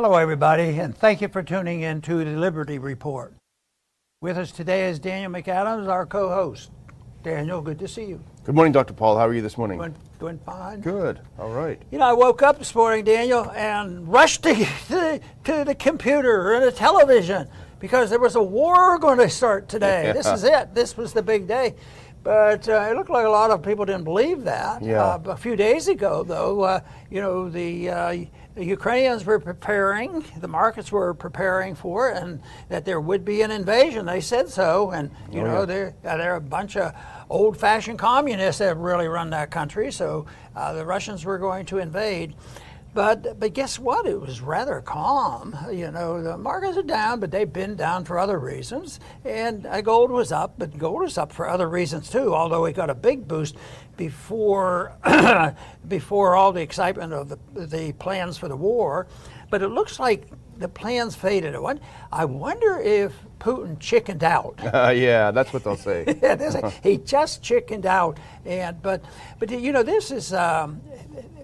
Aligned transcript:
Hello, 0.00 0.14
everybody, 0.14 0.78
and 0.78 0.96
thank 0.96 1.20
you 1.20 1.26
for 1.26 1.42
tuning 1.42 1.80
in 1.80 2.00
to 2.02 2.24
the 2.24 2.36
Liberty 2.38 2.78
Report. 2.78 3.34
With 4.20 4.38
us 4.38 4.52
today 4.52 4.88
is 4.88 5.00
Daniel 5.00 5.32
McAdams, 5.32 5.88
our 5.88 6.06
co 6.06 6.28
host. 6.28 6.70
Daniel, 7.24 7.60
good 7.60 7.80
to 7.80 7.88
see 7.88 8.04
you. 8.04 8.22
Good 8.44 8.54
morning, 8.54 8.70
Dr. 8.72 8.94
Paul. 8.94 9.18
How 9.18 9.26
are 9.26 9.34
you 9.34 9.42
this 9.42 9.58
morning? 9.58 9.78
Doing, 9.78 9.96
doing 10.20 10.38
fine. 10.46 10.82
Good. 10.82 11.18
All 11.36 11.50
right. 11.50 11.82
You 11.90 11.98
know, 11.98 12.04
I 12.04 12.12
woke 12.12 12.42
up 12.42 12.60
this 12.60 12.72
morning, 12.76 13.04
Daniel, 13.04 13.50
and 13.50 14.06
rushed 14.06 14.44
to, 14.44 14.54
to, 14.88 15.20
to 15.42 15.64
the 15.64 15.74
computer 15.74 16.52
and 16.52 16.62
the 16.62 16.70
television 16.70 17.48
because 17.80 18.08
there 18.08 18.20
was 18.20 18.36
a 18.36 18.42
war 18.42 19.00
going 19.00 19.18
to 19.18 19.28
start 19.28 19.68
today. 19.68 20.04
Yeah. 20.04 20.12
This 20.12 20.28
is 20.28 20.44
it. 20.44 20.76
This 20.76 20.96
was 20.96 21.12
the 21.12 21.22
big 21.22 21.48
day. 21.48 21.74
But 22.22 22.68
uh, 22.68 22.88
it 22.90 22.96
looked 22.96 23.10
like 23.10 23.26
a 23.26 23.30
lot 23.30 23.50
of 23.50 23.62
people 23.62 23.84
didn't 23.84 24.04
believe 24.04 24.44
that. 24.44 24.80
Yeah. 24.80 25.02
Uh, 25.02 25.20
a 25.26 25.36
few 25.36 25.56
days 25.56 25.88
ago, 25.88 26.22
though, 26.22 26.60
uh, 26.60 26.80
you 27.10 27.20
know, 27.20 27.48
the, 27.48 27.90
uh, 27.90 28.16
the, 28.58 28.64
Ukrainians 28.64 29.24
were 29.24 29.38
preparing, 29.38 30.24
the 30.40 30.48
markets 30.48 30.90
were 30.90 31.14
preparing 31.14 31.74
for 31.74 32.10
it, 32.10 32.22
and 32.22 32.40
that 32.68 32.84
there 32.84 33.00
would 33.00 33.24
be 33.24 33.42
an 33.42 33.50
invasion. 33.50 34.06
They 34.06 34.20
said 34.20 34.48
so. 34.48 34.90
And, 34.90 35.10
you 35.30 35.40
oh, 35.40 35.44
know, 35.44 35.60
yeah. 35.60 35.64
they're, 35.64 35.94
they're 36.02 36.36
a 36.36 36.40
bunch 36.40 36.76
of 36.76 36.92
old 37.30 37.56
fashioned 37.56 37.98
communists 37.98 38.58
that 38.58 38.76
really 38.76 39.08
run 39.08 39.30
that 39.30 39.50
country. 39.50 39.92
So 39.92 40.26
uh, 40.56 40.72
the 40.72 40.84
Russians 40.84 41.24
were 41.24 41.38
going 41.38 41.66
to 41.66 41.78
invade. 41.78 42.34
But 42.98 43.38
but 43.38 43.54
guess 43.54 43.78
what? 43.78 44.06
It 44.06 44.20
was 44.20 44.40
rather 44.40 44.80
calm. 44.80 45.56
You 45.70 45.92
know, 45.92 46.20
the 46.20 46.36
markets 46.36 46.76
are 46.76 46.82
down, 46.82 47.20
but 47.20 47.30
they've 47.30 47.52
been 47.52 47.76
down 47.76 48.04
for 48.04 48.18
other 48.18 48.40
reasons. 48.40 48.98
And 49.24 49.66
uh, 49.66 49.82
gold 49.82 50.10
was 50.10 50.32
up, 50.32 50.54
but 50.58 50.76
gold 50.76 51.04
is 51.04 51.16
up 51.16 51.32
for 51.32 51.48
other 51.48 51.68
reasons 51.68 52.10
too. 52.10 52.34
Although 52.34 52.64
it 52.64 52.74
got 52.74 52.90
a 52.90 52.96
big 52.96 53.28
boost 53.28 53.54
before 53.96 54.96
before 55.86 56.34
all 56.34 56.50
the 56.50 56.60
excitement 56.60 57.12
of 57.12 57.28
the 57.28 57.38
the 57.54 57.92
plans 57.92 58.36
for 58.36 58.48
the 58.48 58.56
war. 58.56 59.06
But 59.48 59.62
it 59.62 59.68
looks 59.68 60.00
like 60.00 60.26
the 60.56 60.68
plans 60.68 61.14
faded. 61.14 61.54
I 62.10 62.24
wonder 62.24 62.80
if 62.80 63.14
Putin 63.38 63.78
chickened 63.78 64.24
out. 64.24 64.58
Uh, 64.78 64.90
yeah, 64.90 65.30
that's 65.30 65.52
what 65.52 65.62
they'll 65.62 65.76
say. 65.90 66.04
he 66.82 66.98
just 66.98 67.44
chickened 67.44 67.86
out, 67.86 68.18
and 68.44 68.82
but 68.82 69.04
but 69.38 69.50
you 69.50 69.70
know 69.72 69.84
this 69.84 70.10
is 70.10 70.32
um, 70.32 70.80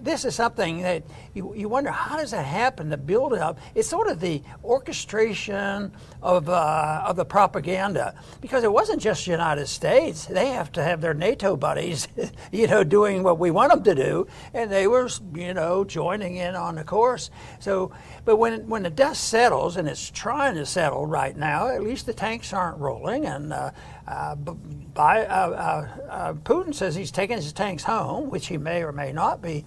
this 0.05 0.23
is 0.23 0.35
something 0.35 0.81
that 0.83 1.03
you, 1.33 1.53
you 1.55 1.67
wonder 1.67 1.89
how 1.89 2.17
does 2.17 2.31
that 2.31 2.45
happen? 2.45 2.89
The 2.89 2.97
build 2.97 3.33
up. 3.33 3.59
It's 3.73 3.89
sort 3.89 4.07
of 4.07 4.19
the 4.19 4.41
orchestration 4.63 5.91
of 6.21 6.47
uh, 6.47 7.03
of 7.05 7.15
the 7.15 7.25
propaganda 7.25 8.15
because 8.39 8.63
it 8.63 8.71
wasn't 8.71 9.01
just 9.01 9.25
the 9.25 9.31
United 9.31 9.67
States. 9.67 10.25
They 10.25 10.49
have 10.49 10.71
to 10.73 10.83
have 10.83 11.01
their 11.01 11.13
NATO 11.13 11.57
buddies, 11.57 12.07
you 12.51 12.67
know, 12.67 12.83
doing 12.83 13.23
what 13.23 13.39
we 13.39 13.51
want 13.51 13.71
them 13.71 13.83
to 13.83 13.95
do, 13.95 14.27
and 14.53 14.71
they 14.71 14.87
were 14.87 15.09
you 15.33 15.53
know 15.53 15.83
joining 15.83 16.35
in 16.35 16.55
on 16.55 16.75
the 16.75 16.83
course. 16.83 17.31
So, 17.59 17.91
but 18.23 18.37
when 18.37 18.67
when 18.69 18.83
the 18.83 18.89
dust 18.89 19.27
settles, 19.27 19.75
and 19.75 19.87
it's 19.87 20.09
trying 20.11 20.55
to 20.55 20.65
settle 20.65 21.05
right 21.05 21.35
now, 21.35 21.67
at 21.67 21.83
least 21.83 22.05
the 22.05 22.13
tanks 22.13 22.53
aren't 22.53 22.77
rolling, 22.77 23.25
and 23.25 23.51
uh, 23.51 23.71
uh, 24.07 24.35
by, 24.35 25.25
uh, 25.25 25.49
uh, 25.49 25.87
uh, 26.09 26.33
Putin 26.33 26.73
says 26.73 26.95
he's 26.95 27.11
taking 27.11 27.37
his 27.37 27.51
tanks 27.51 27.83
home, 27.83 28.29
which 28.29 28.47
he 28.47 28.57
may 28.57 28.83
or 28.83 28.91
may 28.91 29.11
not 29.11 29.41
be. 29.41 29.65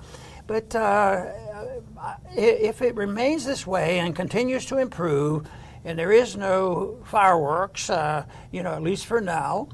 But 0.48 0.74
uh, 0.74 1.26
if 2.34 2.80
it 2.80 2.94
remains 2.94 3.44
this 3.44 3.66
way 3.66 3.98
and 3.98 4.16
continues 4.16 4.64
to 4.66 4.78
improve, 4.78 5.46
and 5.84 5.98
there 5.98 6.10
is 6.10 6.38
no 6.38 6.98
fireworks, 7.04 7.90
uh, 7.90 8.24
you 8.50 8.62
know, 8.62 8.72
at 8.72 8.82
least 8.82 9.04
for 9.04 9.20
now, 9.20 9.68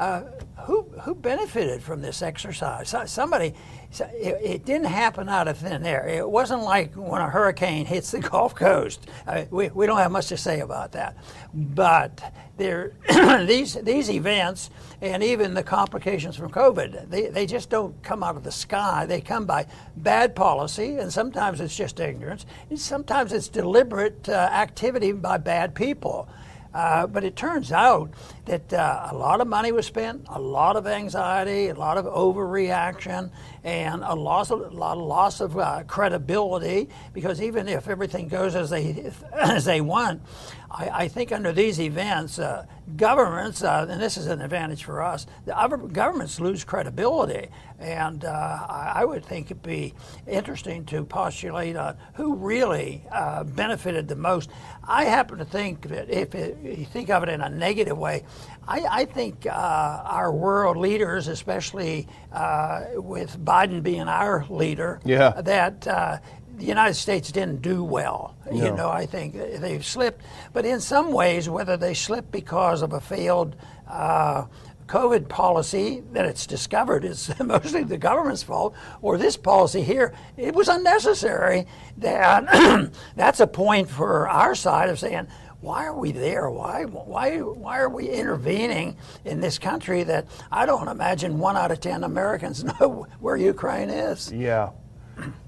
uh, 0.00 0.22
who 0.64 0.82
who 1.02 1.14
benefited 1.14 1.82
from 1.82 2.00
this 2.00 2.22
exercise? 2.22 2.94
Somebody 3.06 3.54
so 3.92 4.08
it, 4.14 4.38
it, 4.42 4.64
didn't 4.64 4.86
happen 4.86 5.28
out 5.28 5.48
of 5.48 5.58
thin 5.58 5.84
air. 5.84 6.06
It 6.06 6.28
wasn't 6.28 6.62
like 6.62 6.94
when 6.94 7.20
a 7.20 7.28
hurricane 7.28 7.86
hits 7.86 8.12
the 8.12 8.20
Gulf 8.20 8.54
Coast. 8.54 9.08
Uh, 9.26 9.44
we, 9.50 9.68
we 9.70 9.86
don't 9.86 9.98
have 9.98 10.12
much 10.12 10.28
to 10.28 10.36
say 10.36 10.60
about 10.60 10.92
that. 10.92 11.16
But 11.52 12.22
there, 12.56 12.92
these, 13.46 13.74
these 13.74 14.08
events 14.08 14.70
and 15.00 15.24
even 15.24 15.54
the 15.54 15.64
complications 15.64 16.36
from 16.36 16.52
COVID, 16.52 17.10
they, 17.10 17.28
they 17.28 17.46
just 17.46 17.68
don't 17.68 18.00
come 18.04 18.22
out 18.22 18.36
of 18.36 18.44
the 18.44 18.52
sky. 18.52 19.06
They 19.06 19.20
come 19.20 19.44
by 19.44 19.66
bad 19.96 20.36
policy, 20.36 20.98
and 20.98 21.12
sometimes 21.12 21.60
it's 21.60 21.76
just 21.76 21.98
ignorance, 21.98 22.46
and 22.68 22.78
sometimes 22.78 23.32
it's 23.32 23.48
deliberate 23.48 24.28
uh, 24.28 24.50
activity 24.52 25.10
by 25.10 25.38
bad 25.38 25.74
people. 25.74 26.28
Uh, 26.72 27.06
but 27.06 27.24
it 27.24 27.34
turns 27.34 27.72
out 27.72 28.10
that 28.44 28.72
uh, 28.72 29.08
a 29.10 29.14
lot 29.14 29.40
of 29.40 29.48
money 29.48 29.72
was 29.72 29.86
spent, 29.86 30.24
a 30.28 30.40
lot 30.40 30.76
of 30.76 30.86
anxiety, 30.86 31.68
a 31.68 31.74
lot 31.74 31.98
of 31.98 32.04
overreaction, 32.04 33.30
and 33.64 34.02
a 34.04 34.14
loss 34.14 34.50
of, 34.50 34.60
a 34.60 34.68
lot 34.68 34.96
of 34.96 35.02
loss 35.02 35.40
of 35.40 35.58
uh, 35.58 35.82
credibility. 35.86 36.88
Because 37.12 37.42
even 37.42 37.68
if 37.68 37.88
everything 37.88 38.28
goes 38.28 38.54
as 38.54 38.70
they 38.70 39.12
as 39.32 39.64
they 39.64 39.80
want, 39.80 40.22
I, 40.70 40.90
I 40.90 41.08
think 41.08 41.32
under 41.32 41.52
these 41.52 41.80
events, 41.80 42.38
uh, 42.38 42.64
governments, 42.96 43.62
uh, 43.62 43.86
and 43.88 44.00
this 44.00 44.16
is 44.16 44.26
an 44.26 44.40
advantage 44.40 44.84
for 44.84 45.02
us, 45.02 45.26
the 45.44 45.58
other 45.58 45.76
governments 45.76 46.40
lose 46.40 46.64
credibility. 46.64 47.48
And 47.78 48.24
uh, 48.24 48.66
I, 48.68 49.04
would 49.04 49.24
think 49.24 49.46
it'd 49.46 49.62
be 49.62 49.94
interesting 50.26 50.84
to 50.86 51.02
postulate 51.04 51.76
on 51.76 51.96
who 52.14 52.34
really 52.34 53.02
uh, 53.10 53.44
benefited 53.44 54.06
the 54.06 54.16
most. 54.16 54.50
I 54.86 55.04
happen 55.04 55.38
to 55.38 55.46
think 55.46 55.88
that 55.88 56.10
if, 56.10 56.34
it, 56.34 56.58
you 56.62 56.84
think 56.84 57.08
of 57.08 57.22
it 57.22 57.30
in 57.30 57.40
a 57.40 57.48
negative 57.48 57.96
way, 57.96 58.24
I, 58.68 58.84
I 58.90 59.04
think 59.06 59.46
uh, 59.46 59.50
our 59.50 60.30
world 60.30 60.76
leaders, 60.76 61.28
especially 61.28 62.06
uh, 62.32 62.84
with 62.96 63.38
Biden 63.38 63.82
being 63.82 64.08
our 64.08 64.44
leader, 64.50 65.00
yeah. 65.04 65.30
that 65.40 66.22
the 66.60 66.66
United 66.66 66.94
States 66.94 67.32
didn't 67.32 67.62
do 67.62 67.82
well. 67.82 68.36
No. 68.50 68.64
You 68.64 68.72
know, 68.72 68.90
I 68.90 69.06
think 69.06 69.34
they've 69.34 69.84
slipped. 69.84 70.22
But 70.52 70.66
in 70.66 70.78
some 70.80 71.10
ways, 71.10 71.48
whether 71.48 71.76
they 71.76 71.94
slipped 71.94 72.30
because 72.30 72.82
of 72.82 72.92
a 72.92 73.00
failed 73.00 73.56
uh, 73.88 74.44
COVID 74.86 75.28
policy 75.28 76.02
that 76.12 76.26
it's 76.26 76.46
discovered 76.46 77.04
is 77.04 77.32
mostly 77.44 77.82
the 77.82 77.96
government's 77.96 78.42
fault, 78.42 78.74
or 79.00 79.16
this 79.16 79.36
policy 79.38 79.82
here, 79.82 80.12
it 80.36 80.54
was 80.54 80.68
unnecessary. 80.68 81.66
That 81.96 82.92
that's 83.16 83.40
a 83.40 83.46
point 83.46 83.88
for 83.88 84.28
our 84.28 84.54
side 84.54 84.90
of 84.90 84.98
saying, 84.98 85.28
why 85.62 85.86
are 85.86 85.96
we 85.96 86.12
there? 86.12 86.50
Why, 86.50 86.84
why, 86.84 87.38
why 87.38 87.78
are 87.78 87.88
we 87.88 88.08
intervening 88.08 88.96
in 89.24 89.40
this 89.40 89.58
country 89.58 90.02
that 90.04 90.26
I 90.50 90.66
don't 90.66 90.88
imagine 90.88 91.38
one 91.38 91.56
out 91.56 91.70
of 91.70 91.80
10 91.80 92.04
Americans 92.04 92.64
know 92.80 93.06
where 93.18 93.36
Ukraine 93.36 93.88
is? 93.90 94.30
Yeah. 94.30 94.70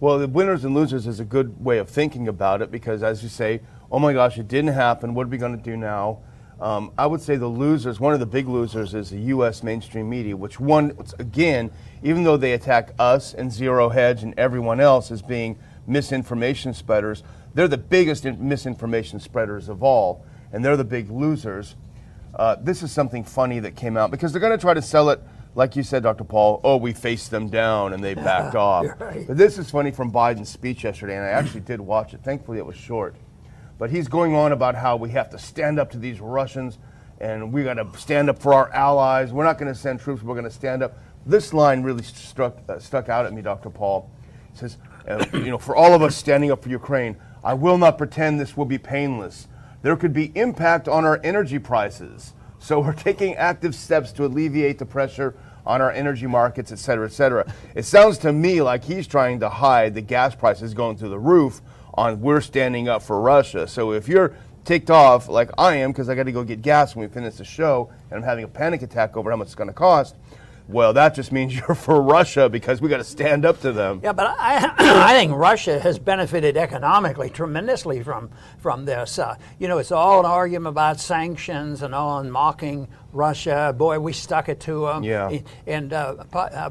Well, 0.00 0.18
the 0.18 0.28
winners 0.28 0.64
and 0.64 0.74
losers 0.74 1.06
is 1.06 1.20
a 1.20 1.24
good 1.24 1.64
way 1.64 1.78
of 1.78 1.88
thinking 1.88 2.28
about 2.28 2.62
it 2.62 2.70
because, 2.70 3.02
as 3.02 3.22
you 3.22 3.28
say, 3.28 3.60
oh 3.90 3.98
my 3.98 4.12
gosh, 4.12 4.38
it 4.38 4.48
didn't 4.48 4.74
happen. 4.74 5.14
What 5.14 5.26
are 5.26 5.30
we 5.30 5.38
going 5.38 5.56
to 5.56 5.62
do 5.62 5.76
now? 5.76 6.20
Um, 6.60 6.92
I 6.96 7.06
would 7.06 7.20
say 7.20 7.36
the 7.36 7.48
losers, 7.48 7.98
one 7.98 8.14
of 8.14 8.20
the 8.20 8.26
big 8.26 8.46
losers 8.46 8.94
is 8.94 9.10
the 9.10 9.18
U.S. 9.18 9.64
mainstream 9.64 10.08
media, 10.08 10.36
which 10.36 10.60
one, 10.60 10.96
again, 11.18 11.72
even 12.04 12.22
though 12.22 12.36
they 12.36 12.52
attack 12.52 12.94
us 13.00 13.34
and 13.34 13.50
Zero 13.50 13.88
Hedge 13.88 14.22
and 14.22 14.32
everyone 14.38 14.78
else 14.78 15.10
as 15.10 15.22
being 15.22 15.58
misinformation 15.88 16.72
spreaders, 16.72 17.24
they're 17.54 17.68
the 17.68 17.78
biggest 17.78 18.24
misinformation 18.24 19.18
spreaders 19.18 19.68
of 19.68 19.82
all, 19.82 20.24
and 20.52 20.64
they're 20.64 20.76
the 20.76 20.84
big 20.84 21.10
losers. 21.10 21.74
Uh, 22.34 22.56
this 22.60 22.82
is 22.82 22.92
something 22.92 23.24
funny 23.24 23.58
that 23.58 23.74
came 23.74 23.96
out 23.96 24.10
because 24.10 24.32
they're 24.32 24.40
going 24.40 24.56
to 24.56 24.62
try 24.62 24.72
to 24.72 24.82
sell 24.82 25.10
it 25.10 25.20
like 25.54 25.76
you 25.76 25.82
said, 25.82 26.02
Dr. 26.02 26.24
Paul, 26.24 26.60
oh, 26.64 26.76
we 26.76 26.92
faced 26.92 27.30
them 27.30 27.48
down 27.48 27.92
and 27.92 28.02
they 28.02 28.14
backed 28.28 28.54
off. 28.54 28.86
Right. 28.98 29.26
But 29.26 29.36
this 29.36 29.58
is 29.58 29.70
funny 29.70 29.90
from 29.90 30.10
Biden's 30.10 30.48
speech 30.48 30.84
yesterday, 30.84 31.16
and 31.16 31.24
I 31.24 31.30
actually 31.30 31.60
did 31.60 31.80
watch 31.80 32.14
it. 32.14 32.20
Thankfully, 32.22 32.58
it 32.58 32.66
was 32.66 32.76
short. 32.76 33.16
But 33.78 33.90
he's 33.90 34.08
going 34.08 34.34
on 34.34 34.52
about 34.52 34.74
how 34.74 34.96
we 34.96 35.10
have 35.10 35.30
to 35.30 35.38
stand 35.38 35.78
up 35.78 35.90
to 35.90 35.98
these 35.98 36.20
Russians 36.20 36.78
and 37.22 37.52
we 37.52 37.62
got 37.62 37.74
to 37.74 37.88
stand 37.98 38.28
up 38.28 38.38
for 38.38 38.52
our 38.52 38.70
allies. 38.72 39.32
We're 39.32 39.44
not 39.44 39.56
going 39.56 39.72
to 39.72 39.78
send 39.78 40.00
troops, 40.00 40.22
we're 40.22 40.34
going 40.34 40.44
to 40.44 40.50
stand 40.50 40.82
up. 40.82 40.98
This 41.24 41.54
line 41.54 41.82
really 41.82 42.02
struck, 42.02 42.58
uh, 42.68 42.80
stuck 42.80 43.08
out 43.08 43.26
at 43.26 43.32
me, 43.32 43.42
Dr. 43.42 43.70
Paul. 43.70 44.10
He 44.52 44.58
says, 44.58 44.76
uh, 45.08 45.24
you 45.32 45.50
know, 45.50 45.58
for 45.58 45.76
all 45.76 45.94
of 45.94 46.02
us 46.02 46.16
standing 46.16 46.50
up 46.50 46.62
for 46.62 46.68
Ukraine, 46.68 47.16
I 47.44 47.54
will 47.54 47.78
not 47.78 47.96
pretend 47.96 48.40
this 48.40 48.56
will 48.56 48.64
be 48.64 48.78
painless. 48.78 49.46
There 49.82 49.96
could 49.96 50.12
be 50.12 50.32
impact 50.34 50.88
on 50.88 51.04
our 51.04 51.20
energy 51.22 51.60
prices. 51.60 52.34
So 52.62 52.78
we're 52.78 52.92
taking 52.92 53.34
active 53.34 53.74
steps 53.74 54.12
to 54.12 54.24
alleviate 54.24 54.78
the 54.78 54.86
pressure 54.86 55.34
on 55.66 55.80
our 55.80 55.90
energy 55.90 56.28
markets, 56.28 56.70
et 56.70 56.78
cetera, 56.78 57.06
et 57.06 57.12
cetera. 57.12 57.52
It 57.74 57.82
sounds 57.82 58.18
to 58.18 58.32
me 58.32 58.62
like 58.62 58.84
he's 58.84 59.08
trying 59.08 59.40
to 59.40 59.48
hide 59.48 59.94
the 59.94 60.00
gas 60.00 60.36
prices 60.36 60.72
going 60.72 60.96
through 60.96 61.08
the 61.08 61.18
roof 61.18 61.60
on 61.94 62.20
we're 62.20 62.40
standing 62.40 62.88
up 62.88 63.02
for 63.02 63.20
Russia. 63.20 63.66
So 63.66 63.90
if 63.90 64.06
you're 64.06 64.36
ticked 64.64 64.92
off 64.92 65.28
like 65.28 65.50
I 65.58 65.74
am 65.74 65.90
because 65.90 66.08
I 66.08 66.14
got 66.14 66.22
to 66.22 66.32
go 66.32 66.44
get 66.44 66.62
gas 66.62 66.94
when 66.94 67.08
we 67.08 67.12
finish 67.12 67.34
the 67.34 67.44
show 67.44 67.92
and 68.10 68.18
I'm 68.18 68.22
having 68.22 68.44
a 68.44 68.48
panic 68.48 68.82
attack 68.82 69.16
over 69.16 69.28
how 69.32 69.36
much 69.36 69.46
it's 69.46 69.56
going 69.56 69.66
to 69.66 69.74
cost, 69.74 70.14
well, 70.72 70.92
that 70.94 71.14
just 71.14 71.32
means 71.32 71.54
you're 71.56 71.74
for 71.74 72.00
Russia 72.00 72.48
because 72.48 72.80
we 72.80 72.88
got 72.88 72.98
to 72.98 73.04
stand 73.04 73.44
up 73.44 73.60
to 73.60 73.72
them. 73.72 74.00
Yeah, 74.02 74.12
but 74.12 74.26
I, 74.38 74.74
I 74.78 75.14
think 75.14 75.32
Russia 75.34 75.78
has 75.78 75.98
benefited 75.98 76.56
economically 76.56 77.30
tremendously 77.30 78.02
from 78.02 78.30
from 78.58 78.84
this. 78.84 79.18
Uh, 79.18 79.36
you 79.58 79.68
know, 79.68 79.78
it's 79.78 79.92
all 79.92 80.20
an 80.20 80.26
argument 80.26 80.72
about 80.72 81.00
sanctions 81.00 81.82
and 81.82 81.94
all 81.94 82.18
and 82.18 82.32
mocking 82.32 82.88
Russia. 83.12 83.74
Boy, 83.76 83.98
we 83.98 84.12
stuck 84.12 84.48
it 84.48 84.60
to 84.60 84.86
them. 84.86 85.04
Yeah. 85.04 85.38
And 85.66 85.92
uh, 85.92 86.16
uh, 86.32 86.70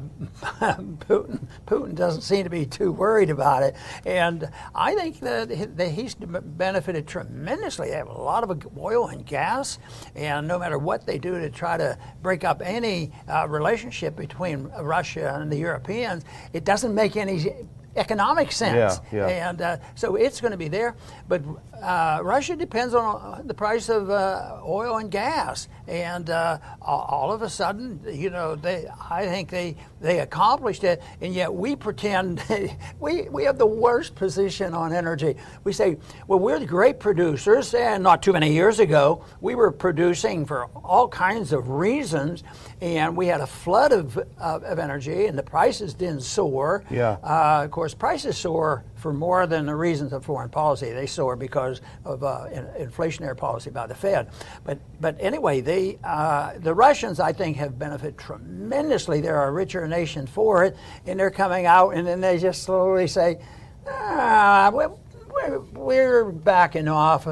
Putin, 0.60 1.46
Putin 1.66 1.94
doesn't 1.94 2.22
seem 2.22 2.44
to 2.44 2.50
be 2.50 2.66
too 2.66 2.92
worried 2.92 3.30
about 3.30 3.62
it. 3.62 3.76
And 4.04 4.50
I 4.74 4.94
think 4.94 5.20
that, 5.20 5.76
that 5.76 5.88
he's 5.90 6.14
benefited 6.14 7.06
tremendously. 7.06 7.90
They 7.90 7.96
have 7.96 8.08
a 8.08 8.20
lot 8.20 8.44
of 8.44 8.76
oil 8.76 9.08
and 9.08 9.24
gas, 9.24 9.78
and 10.14 10.46
no 10.46 10.58
matter 10.58 10.78
what 10.78 11.06
they 11.06 11.18
do 11.18 11.38
to 11.38 11.50
try 11.50 11.76
to 11.76 11.96
break 12.22 12.44
up 12.44 12.60
any 12.64 13.12
uh, 13.28 13.48
relationship 13.48 14.16
between 14.16 14.64
Russia 14.80 15.38
and 15.40 15.50
the 15.50 15.58
Europeans, 15.58 16.24
it 16.52 16.64
doesn't 16.64 16.94
make 16.94 17.16
any 17.16 17.66
economic 17.96 18.52
sense. 18.52 19.00
Yeah, 19.12 19.28
yeah. 19.28 19.48
And 19.48 19.62
uh, 19.62 19.76
so 19.94 20.16
it's 20.16 20.40
going 20.40 20.52
to 20.52 20.56
be 20.56 20.68
there. 20.68 20.94
But 21.28 21.42
uh, 21.82 22.20
Russia 22.22 22.56
depends 22.56 22.94
on 22.94 23.20
uh, 23.20 23.42
the 23.44 23.54
price 23.54 23.88
of 23.88 24.08
uh, 24.08 24.60
oil 24.64 24.98
and 24.98 25.10
gas. 25.10 25.68
And 25.88 26.30
uh, 26.30 26.58
all 26.80 27.32
of 27.32 27.42
a 27.42 27.50
sudden, 27.50 28.00
you 28.10 28.30
know, 28.30 28.54
they, 28.54 28.86
I 29.10 29.26
think 29.26 29.50
they, 29.50 29.76
they 30.00 30.20
accomplished 30.20 30.84
it. 30.84 31.02
And 31.20 31.34
yet 31.34 31.52
we 31.52 31.76
pretend 31.76 32.42
we, 33.00 33.22
we 33.28 33.44
have 33.44 33.58
the 33.58 33.66
worst 33.66 34.14
position 34.14 34.74
on 34.74 34.92
energy. 34.92 35.36
We 35.64 35.72
say, 35.72 35.98
well, 36.26 36.38
we're 36.38 36.60
the 36.60 36.66
great 36.66 37.00
producers. 37.00 37.74
And 37.74 38.02
not 38.02 38.22
too 38.22 38.32
many 38.32 38.52
years 38.52 38.78
ago, 38.78 39.24
we 39.40 39.54
were 39.54 39.72
producing 39.72 40.46
for 40.46 40.66
all 40.66 41.08
kinds 41.08 41.52
of 41.52 41.68
reasons. 41.68 42.44
And 42.82 43.16
we 43.16 43.28
had 43.28 43.40
a 43.40 43.46
flood 43.46 43.92
of, 43.92 44.18
of, 44.38 44.64
of 44.64 44.80
energy, 44.80 45.26
and 45.26 45.38
the 45.38 45.42
prices 45.44 45.94
didn't 45.94 46.22
soar. 46.22 46.82
Yeah. 46.90 47.16
Uh, 47.22 47.62
of 47.64 47.70
course, 47.70 47.94
prices 47.94 48.36
soar 48.36 48.82
for 48.96 49.12
more 49.12 49.46
than 49.46 49.66
the 49.66 49.74
reasons 49.76 50.12
of 50.12 50.24
foreign 50.24 50.48
policy. 50.48 50.90
They 50.90 51.06
soar 51.06 51.36
because 51.36 51.80
of 52.04 52.24
uh, 52.24 52.48
in, 52.50 52.64
inflationary 52.88 53.36
policy 53.36 53.70
by 53.70 53.86
the 53.86 53.94
Fed. 53.94 54.30
But 54.64 54.80
but 55.00 55.16
anyway, 55.20 55.60
they 55.60 56.00
uh, 56.02 56.54
the 56.58 56.74
Russians 56.74 57.20
I 57.20 57.32
think 57.32 57.56
have 57.58 57.78
benefited 57.78 58.18
tremendously. 58.18 59.20
They're 59.20 59.44
a 59.44 59.52
richer 59.52 59.86
nation 59.86 60.26
for 60.26 60.64
it, 60.64 60.76
and 61.06 61.20
they're 61.20 61.30
coming 61.30 61.66
out 61.66 61.90
and 61.90 62.04
then 62.04 62.20
they 62.20 62.36
just 62.36 62.64
slowly 62.64 63.06
say. 63.06 63.38
Ah, 63.88 64.70
well, 64.72 65.00
we're, 65.32 65.60
we're 65.60 66.24
backing 66.30 66.88
off 66.88 67.26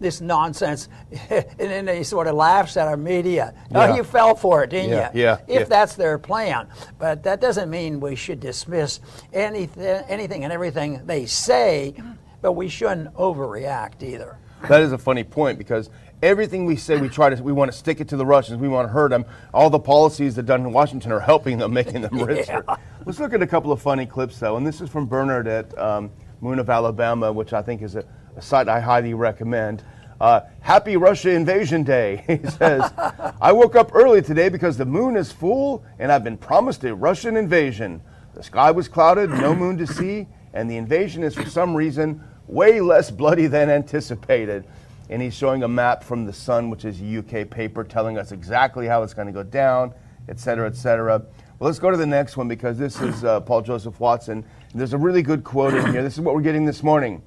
this 0.00 0.20
nonsense. 0.20 0.88
and 1.30 1.46
then 1.58 1.84
they 1.84 2.02
sort 2.02 2.26
of 2.26 2.34
laughs 2.34 2.76
at 2.76 2.88
our 2.88 2.96
media. 2.96 3.54
Oh, 3.74 3.80
yeah. 3.80 3.92
Oh, 3.92 3.96
you 3.96 4.04
fell 4.04 4.34
for 4.34 4.64
it, 4.64 4.70
didn't 4.70 4.90
yeah, 4.90 5.10
you? 5.12 5.22
Yeah, 5.22 5.38
if 5.46 5.60
yeah. 5.60 5.64
that's 5.64 5.94
their 5.94 6.18
plan. 6.18 6.68
But 6.98 7.22
that 7.24 7.40
doesn't 7.40 7.70
mean 7.70 8.00
we 8.00 8.16
should 8.16 8.40
dismiss 8.40 9.00
anything, 9.32 9.84
anything 9.84 10.44
and 10.44 10.52
everything 10.52 11.04
they 11.06 11.26
say, 11.26 11.94
but 12.40 12.52
we 12.52 12.68
shouldn't 12.68 13.12
overreact 13.14 14.02
either. 14.02 14.38
That 14.68 14.80
is 14.80 14.92
a 14.92 14.98
funny 14.98 15.24
point 15.24 15.58
because 15.58 15.90
everything 16.22 16.64
we 16.64 16.76
say 16.76 16.98
we 16.98 17.08
try 17.10 17.28
to 17.28 17.42
we 17.42 17.52
want 17.52 17.70
to 17.70 17.76
stick 17.76 18.00
it 18.00 18.08
to 18.08 18.16
the 18.16 18.24
Russians. 18.24 18.58
We 18.58 18.68
want 18.68 18.88
to 18.88 18.92
hurt 18.92 19.10
them. 19.10 19.26
All 19.52 19.68
the 19.68 19.78
policies 19.78 20.34
that 20.36 20.44
done 20.44 20.62
in 20.62 20.72
Washington 20.72 21.12
are 21.12 21.20
helping 21.20 21.58
them, 21.58 21.72
making 21.74 22.00
them 22.00 22.18
richer. 22.18 22.64
yeah. 22.66 22.76
Let's 23.04 23.20
look 23.20 23.34
at 23.34 23.42
a 23.42 23.46
couple 23.46 23.72
of 23.72 23.82
funny 23.82 24.06
clips 24.06 24.38
though, 24.38 24.56
and 24.56 24.66
this 24.66 24.80
is 24.80 24.88
from 24.88 25.06
Bernhard. 25.06 25.76
Um, 25.78 26.10
Moon 26.44 26.58
of 26.58 26.68
Alabama, 26.68 27.32
which 27.32 27.54
I 27.54 27.62
think 27.62 27.80
is 27.80 27.96
a, 27.96 28.04
a 28.36 28.42
site 28.42 28.68
I 28.68 28.78
highly 28.78 29.14
recommend. 29.14 29.82
Uh, 30.20 30.42
Happy 30.60 30.98
Russia 30.98 31.30
Invasion 31.30 31.84
Day. 31.84 32.22
He 32.42 32.46
says, 32.50 32.92
I 33.40 33.50
woke 33.50 33.74
up 33.76 33.92
early 33.94 34.20
today 34.20 34.50
because 34.50 34.76
the 34.76 34.84
moon 34.84 35.16
is 35.16 35.32
full 35.32 35.82
and 35.98 36.12
I've 36.12 36.22
been 36.22 36.36
promised 36.36 36.84
a 36.84 36.94
Russian 36.94 37.38
invasion. 37.38 38.02
The 38.34 38.42
sky 38.42 38.70
was 38.70 38.88
clouded, 38.88 39.30
no 39.30 39.54
moon 39.62 39.78
to 39.78 39.86
see, 39.86 40.26
and 40.52 40.70
the 40.70 40.76
invasion 40.76 41.22
is 41.22 41.34
for 41.34 41.48
some 41.48 41.74
reason 41.74 42.22
way 42.46 42.78
less 42.82 43.10
bloody 43.10 43.46
than 43.46 43.70
anticipated. 43.70 44.66
And 45.08 45.22
he's 45.22 45.34
showing 45.34 45.62
a 45.62 45.68
map 45.68 46.04
from 46.04 46.26
the 46.26 46.32
Sun, 46.34 46.68
which 46.68 46.84
is 46.84 47.00
a 47.00 47.18
UK 47.20 47.48
paper, 47.48 47.84
telling 47.84 48.18
us 48.18 48.32
exactly 48.32 48.86
how 48.86 49.02
it's 49.02 49.14
going 49.14 49.28
to 49.28 49.32
go 49.32 49.44
down, 49.44 49.94
et 50.28 50.38
cetera, 50.38 50.68
et 50.68 50.76
cetera. 50.76 51.22
Well, 51.60 51.68
let's 51.68 51.78
go 51.78 51.92
to 51.92 51.96
the 51.96 52.04
next 52.04 52.36
one 52.36 52.48
because 52.48 52.78
this 52.78 53.00
is 53.00 53.22
uh, 53.22 53.38
Paul 53.38 53.62
Joseph 53.62 54.00
Watson. 54.00 54.44
There's 54.74 54.92
a 54.92 54.98
really 54.98 55.22
good 55.22 55.44
quote 55.44 55.72
in 55.72 55.92
here. 55.92 56.02
This 56.02 56.14
is 56.14 56.20
what 56.20 56.34
we're 56.34 56.40
getting 56.40 56.64
this 56.64 56.82
morning. 56.82 57.22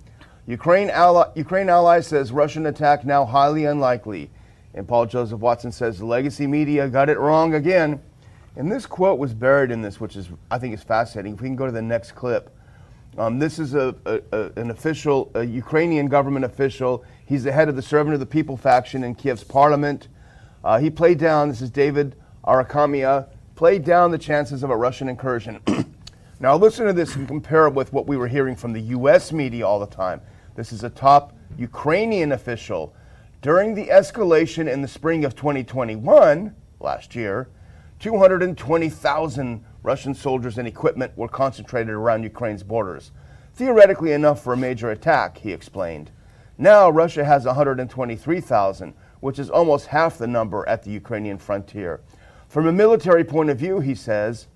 Ukraine 0.47 0.89
ally, 0.89 1.29
Ukraine 1.35 1.69
ally 1.69 2.01
says 2.01 2.33
Russian 2.33 2.65
attack 2.65 3.06
now 3.06 3.24
highly 3.24 3.63
unlikely. 3.63 4.29
And 4.74 4.85
Paul 4.85 5.06
Joseph 5.06 5.39
Watson 5.39 5.71
says 5.71 6.00
the 6.00 6.06
legacy 6.06 6.45
media 6.45 6.89
got 6.89 7.07
it 7.07 7.18
wrong 7.18 7.53
again. 7.53 8.01
And 8.57 8.69
this 8.69 8.85
quote 8.85 9.18
was 9.18 9.33
buried 9.33 9.71
in 9.71 9.81
this, 9.81 10.01
which 10.01 10.18
is 10.18 10.27
I 10.51 10.59
think 10.59 10.74
is 10.74 10.83
fascinating. 10.83 11.35
If 11.35 11.41
we 11.41 11.47
can 11.47 11.56
go 11.56 11.65
to 11.65 11.71
the 11.71 11.81
next 11.81 12.12
clip. 12.12 12.53
Um, 13.18 13.39
this 13.39 13.59
is 13.59 13.75
a, 13.75 13.95
a, 14.06 14.21
a, 14.33 14.51
an 14.57 14.71
official, 14.71 15.31
a 15.35 15.44
Ukrainian 15.44 16.07
government 16.07 16.44
official. 16.44 17.06
He's 17.25 17.45
the 17.45 17.51
head 17.53 17.69
of 17.69 17.77
the 17.77 17.81
Servant 17.81 18.13
of 18.13 18.19
the 18.19 18.25
People 18.25 18.57
faction 18.57 19.06
in 19.06 19.15
Kiev's 19.15 19.45
parliament. 19.45 20.09
Uh, 20.65 20.79
he 20.79 20.89
played 20.89 21.18
down, 21.18 21.47
this 21.47 21.62
is 21.62 21.71
David 21.71 22.18
Arakhamia, 22.44 23.27
played 23.57 23.83
down 23.83 24.12
the 24.12 24.18
chances 24.19 24.62
of 24.62 24.69
a 24.69 24.77
Russian 24.77 25.09
incursion. 25.09 25.59
Now, 26.39 26.56
listen 26.56 26.86
to 26.86 26.94
this 26.94 27.15
and 27.15 27.27
compare 27.27 27.65
it 27.65 27.74
with 27.74 27.92
what 27.92 28.06
we 28.06 28.15
were 28.15 28.27
hearing 28.27 28.56
from 28.56 28.71
the 28.71 28.81
U.S. 28.81 29.31
media 29.31 29.65
all 29.65 29.80
the 29.80 29.88
time. 29.88 30.21
This 30.54 30.71
is 30.71 30.83
a 30.83 30.89
top 30.92 31.33
Ukrainian 31.57 32.31
official. 32.31 32.94
During 33.42 33.74
the 33.74 33.88
escalation 33.88 34.71
in 34.71 34.83
the 34.83 34.88
spring 34.88 35.25
of 35.25 35.36
2021, 35.36 36.56
last 36.80 37.15
year, 37.15 37.50
220,000 38.00 39.65
Russian 39.81 40.13
soldiers 40.13 40.60
and 40.60 40.68
equipment 40.68 41.18
were 41.18 41.27
concentrated 41.27 41.95
around 41.95 42.21
Ukraine's 42.21 42.62
borders. 42.62 43.12
Theoretically 43.56 44.12
enough 44.12 44.44
for 44.44 44.53
a 44.53 44.57
major 44.57 44.92
attack, 44.92 45.39
he 45.39 45.51
explained. 45.51 46.12
Now, 46.60 46.92
Russia 46.92 47.25
has 47.25 47.45
123,000, 47.45 48.94
which 49.21 49.39
is 49.39 49.50
almost 49.50 49.88
half 49.88 50.19
the 50.19 50.27
number 50.27 50.69
at 50.69 50.83
the 50.83 50.92
Ukrainian 50.92 51.39
frontier. 51.39 52.01
From 52.48 52.66
a 52.66 52.72
military 52.72 53.24
point 53.24 53.50
of 53.50 53.60
view, 53.60 53.82
he 53.82 53.94
says, 53.94 54.48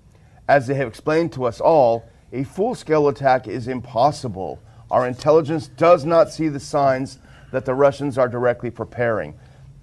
as 0.48 0.66
they 0.66 0.74
have 0.74 0.88
explained 0.88 1.32
to 1.34 1.44
us 1.44 1.60
all, 1.60 2.08
a 2.32 2.44
full 2.44 2.74
scale 2.74 3.08
attack 3.08 3.46
is 3.46 3.68
impossible. 3.68 4.58
Our 4.90 5.06
intelligence 5.06 5.68
does 5.68 6.04
not 6.04 6.32
see 6.32 6.48
the 6.48 6.60
signs 6.60 7.18
that 7.52 7.66
the 7.66 7.74
Russians 7.74 8.16
are 8.16 8.28
directly 8.28 8.70
preparing. 8.70 9.34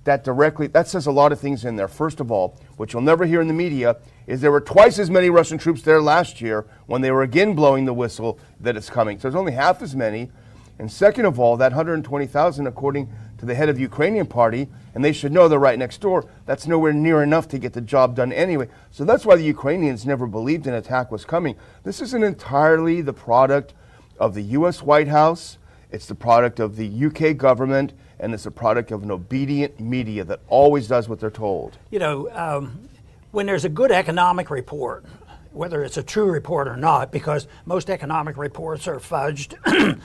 That 0.06 0.24
directly 0.24 0.68
that 0.68 0.88
says 0.88 1.06
a 1.06 1.12
lot 1.12 1.32
of 1.32 1.40
things 1.40 1.66
in 1.66 1.76
there. 1.76 1.88
First 1.88 2.20
of 2.20 2.32
all, 2.32 2.58
what 2.78 2.94
you'll 2.94 3.04
never 3.04 3.26
hear 3.26 3.42
in 3.42 3.48
the 3.48 3.54
media 3.54 3.98
is 4.26 4.42
there 4.42 4.52
were 4.52 4.62
twice 4.62 4.98
as 4.98 5.12
many 5.12 5.30
Russian 5.30 5.60
troops 5.60 5.84
there 5.84 6.02
last 6.02 6.42
year 6.42 6.66
when 6.88 7.02
they 7.02 7.12
were 7.12 7.22
again 7.22 7.54
blowing 7.54 7.86
the 7.86 7.94
whistle 7.94 8.40
that 8.60 8.76
it's 8.76 8.90
coming. 8.90 9.20
So 9.20 9.24
there's 9.24 9.36
only 9.36 9.52
half 9.52 9.84
as 9.84 9.96
many. 9.96 10.32
And 10.80 10.92
second 10.92 11.26
of 11.26 11.40
all, 11.40 11.58
that 11.58 11.74
120,000, 11.74 12.66
according 12.66 13.14
to 13.40 13.46
the 13.46 13.56
head 13.56 13.70
of 13.70 13.76
the 13.76 13.82
Ukrainian 13.82 14.28
party, 14.28 14.68
and 14.94 15.04
they 15.04 15.14
should 15.14 15.32
know 15.32 15.48
they're 15.48 15.60
right 15.60 15.80
next 15.80 16.02
door. 16.02 16.26
That's 16.46 16.68
nowhere 16.68 16.94
near 16.94 17.24
enough 17.24 17.48
to 17.50 17.60
get 17.60 17.74
the 17.74 17.82
job 17.82 18.16
done 18.16 18.32
anyway. 18.32 18.68
So 18.92 19.06
that's 19.06 19.26
why 19.26 19.36
the 19.36 19.44
Ukrainians 19.44 20.06
never 20.06 20.28
believed 20.28 20.68
an 20.68 20.74
attack 20.74 21.12
was 21.12 21.26
coming. 21.26 21.56
This 21.84 22.02
isn't 22.02 22.24
entirely 22.24 23.02
the 23.02 23.14
product 23.14 23.74
of 24.20 24.36
the 24.36 24.42
U.S. 24.42 24.82
White 24.82 25.08
House, 25.08 25.58
it's 25.92 26.06
the 26.06 26.16
product 26.16 26.60
of 26.60 26.76
the 26.76 27.06
UK 27.06 27.36
government, 27.36 27.94
and 28.20 28.34
it's 28.34 28.46
a 28.46 28.52
product 28.52 28.92
of 28.92 29.04
an 29.04 29.12
obedient 29.12 29.80
media 29.80 30.24
that 30.26 30.42
always 30.50 30.88
does 30.88 31.08
what 31.08 31.20
they're 31.20 31.32
told. 31.32 31.78
You 31.90 32.00
know, 32.00 32.30
um, 32.32 32.90
when 33.32 33.46
there's 33.46 33.66
a 33.66 33.70
good 33.70 33.92
economic 33.92 34.50
report, 34.50 35.06
whether 35.52 35.84
it's 35.84 35.98
a 35.98 36.04
true 36.04 36.30
report 36.32 36.68
or 36.68 36.78
not, 36.78 37.12
because 37.12 37.48
most 37.66 37.90
economic 37.90 38.38
reports 38.38 38.88
are 38.88 38.98
fudged 38.98 39.56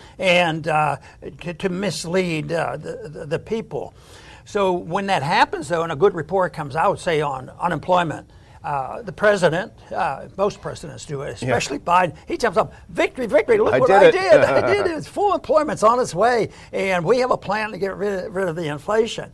and 0.18 0.68
uh, 0.68 0.96
to, 1.40 1.54
to, 1.54 1.68
mislead 1.68 2.52
uh, 2.52 2.76
the, 2.76 3.08
the, 3.08 3.26
the, 3.26 3.38
people. 3.38 3.94
So 4.44 4.72
when 4.72 5.06
that 5.06 5.22
happens, 5.22 5.68
though, 5.68 5.82
and 5.82 5.92
a 5.92 5.96
good 5.96 6.14
report 6.14 6.52
comes 6.52 6.76
out, 6.76 6.98
say 6.98 7.20
on 7.20 7.50
unemployment, 7.60 8.30
uh, 8.62 9.02
the 9.02 9.12
president, 9.12 9.72
uh, 9.92 10.26
most 10.38 10.62
presidents 10.62 11.04
do 11.04 11.20
it, 11.22 11.34
especially 11.34 11.76
yeah. 11.76 12.06
Biden, 12.06 12.16
he 12.26 12.38
jumps 12.38 12.56
up, 12.56 12.72
victory, 12.88 13.26
victory, 13.26 13.58
look 13.58 13.74
I 13.74 13.78
what 13.78 13.88
did 13.88 13.96
I 13.96 14.04
it. 14.06 14.12
did. 14.12 14.40
I 14.40 14.66
did 14.74 14.86
it. 14.86 14.96
It's 14.96 15.06
full 15.06 15.34
employment's 15.34 15.82
on 15.82 16.00
its 16.00 16.14
way, 16.14 16.48
and 16.72 17.04
we 17.04 17.18
have 17.18 17.30
a 17.30 17.36
plan 17.36 17.72
to 17.72 17.78
get 17.78 17.94
rid 17.96 18.24
of, 18.24 18.34
rid 18.34 18.48
of 18.48 18.56
the 18.56 18.68
inflation. 18.68 19.30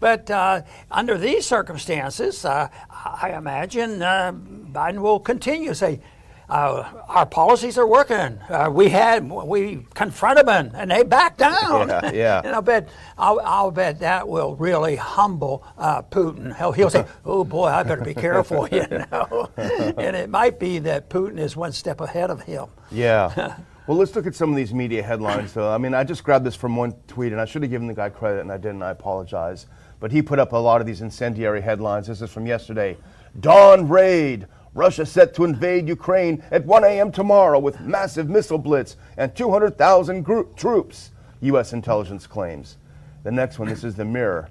But 0.00 0.30
uh, 0.30 0.62
under 0.90 1.18
these 1.18 1.46
circumstances, 1.46 2.44
uh, 2.44 2.68
I 2.90 3.34
imagine 3.36 4.02
uh, 4.02 4.32
Biden 4.32 5.00
will 5.00 5.20
continue 5.20 5.68
to 5.68 5.74
say, 5.74 6.00
uh, 6.48 7.02
our 7.08 7.26
policies 7.26 7.76
are 7.76 7.86
working. 7.86 8.38
Uh, 8.48 8.70
we 8.72 8.88
had 8.88 9.30
we 9.30 9.86
confronted 9.94 10.46
them 10.46 10.70
and 10.74 10.90
they 10.90 11.02
backed 11.02 11.38
down. 11.38 11.88
Yeah, 11.88 12.12
yeah. 12.12 12.42
and 12.42 12.54
I 12.54 12.60
bet 12.60 12.88
I'll, 13.18 13.40
I'll, 13.40 13.70
bet 13.70 14.00
that 14.00 14.26
will 14.26 14.56
really 14.56 14.96
humble 14.96 15.62
uh, 15.76 16.02
Putin. 16.02 16.56
He'll, 16.56 16.72
he'll, 16.72 16.90
say, 16.90 17.04
"Oh 17.24 17.44
boy, 17.44 17.66
I 17.66 17.82
better 17.82 18.02
be 18.02 18.14
careful," 18.14 18.66
you 18.68 18.86
know. 19.12 19.50
and 19.56 20.16
it 20.16 20.30
might 20.30 20.58
be 20.58 20.78
that 20.80 21.10
Putin 21.10 21.38
is 21.38 21.54
one 21.54 21.72
step 21.72 22.00
ahead 22.00 22.30
of 22.30 22.42
him. 22.42 22.66
Yeah. 22.90 23.56
well, 23.86 23.98
let's 23.98 24.16
look 24.16 24.26
at 24.26 24.34
some 24.34 24.48
of 24.50 24.56
these 24.56 24.72
media 24.72 25.02
headlines. 25.02 25.52
Though 25.52 25.70
I 25.70 25.76
mean, 25.76 25.92
I 25.92 26.02
just 26.02 26.24
grabbed 26.24 26.46
this 26.46 26.56
from 26.56 26.76
one 26.76 26.92
tweet, 27.08 27.32
and 27.32 27.40
I 27.40 27.44
should 27.44 27.62
have 27.62 27.70
given 27.70 27.86
the 27.86 27.94
guy 27.94 28.08
credit, 28.08 28.40
and 28.40 28.50
I 28.50 28.56
didn't. 28.56 28.82
I 28.82 28.90
apologize. 28.90 29.66
But 30.00 30.12
he 30.12 30.22
put 30.22 30.38
up 30.38 30.52
a 30.52 30.56
lot 30.56 30.80
of 30.80 30.86
these 30.86 31.00
incendiary 31.00 31.60
headlines. 31.60 32.06
This 32.06 32.22
is 32.22 32.30
from 32.30 32.46
yesterday. 32.46 32.96
Dawn 33.40 33.88
raid. 33.88 34.46
Russia 34.74 35.04
set 35.04 35.34
to 35.34 35.44
invade 35.44 35.88
Ukraine 35.88 36.42
at 36.50 36.64
1 36.64 36.84
a.m. 36.84 37.10
tomorrow 37.10 37.58
with 37.58 37.80
massive 37.80 38.28
missile 38.28 38.58
blitz 38.58 38.96
and 39.16 39.34
200,000 39.34 40.24
troops, 40.56 41.10
U.S. 41.40 41.72
intelligence 41.72 42.26
claims. 42.26 42.76
The 43.24 43.32
next 43.32 43.58
one, 43.58 43.68
this 43.68 43.82
is 43.82 43.96
the 43.96 44.04
Mirror. 44.04 44.48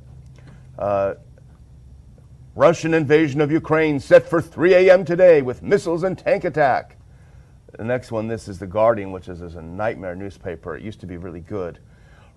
Uh, 0.77 1.13
Russian 2.55 2.93
invasion 2.93 3.39
of 3.39 3.51
Ukraine 3.51 3.99
set 3.99 4.27
for 4.27 4.41
3 4.41 4.73
a.m. 4.73 5.05
today 5.05 5.41
with 5.41 5.61
missiles 5.61 6.03
and 6.03 6.17
tank 6.17 6.43
attack. 6.43 6.97
The 7.77 7.83
next 7.83 8.11
one, 8.11 8.27
this 8.27 8.47
is 8.47 8.57
The 8.57 8.67
Guardian, 8.67 9.11
which 9.11 9.29
is, 9.29 9.41
is 9.41 9.55
a 9.55 9.61
nightmare 9.61 10.15
newspaper. 10.15 10.75
It 10.75 10.83
used 10.83 10.99
to 11.01 11.05
be 11.05 11.17
really 11.17 11.41
good. 11.41 11.79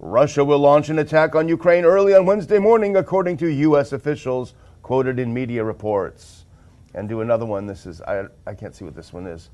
Russia 0.00 0.42
will 0.42 0.58
launch 0.58 0.88
an 0.88 0.98
attack 0.98 1.34
on 1.34 1.46
Ukraine 1.46 1.84
early 1.84 2.14
on 2.14 2.24
Wednesday 2.24 2.58
morning, 2.58 2.96
according 2.96 3.36
to 3.36 3.46
U.S. 3.48 3.92
officials 3.92 4.54
quoted 4.82 5.18
in 5.18 5.32
media 5.32 5.62
reports. 5.62 6.46
And 6.94 7.06
do 7.06 7.20
another 7.20 7.44
one. 7.44 7.66
This 7.66 7.84
is, 7.84 8.00
I, 8.00 8.24
I 8.46 8.54
can't 8.54 8.74
see 8.74 8.86
what 8.86 8.96
this 8.96 9.12
one 9.12 9.26
is. 9.26 9.50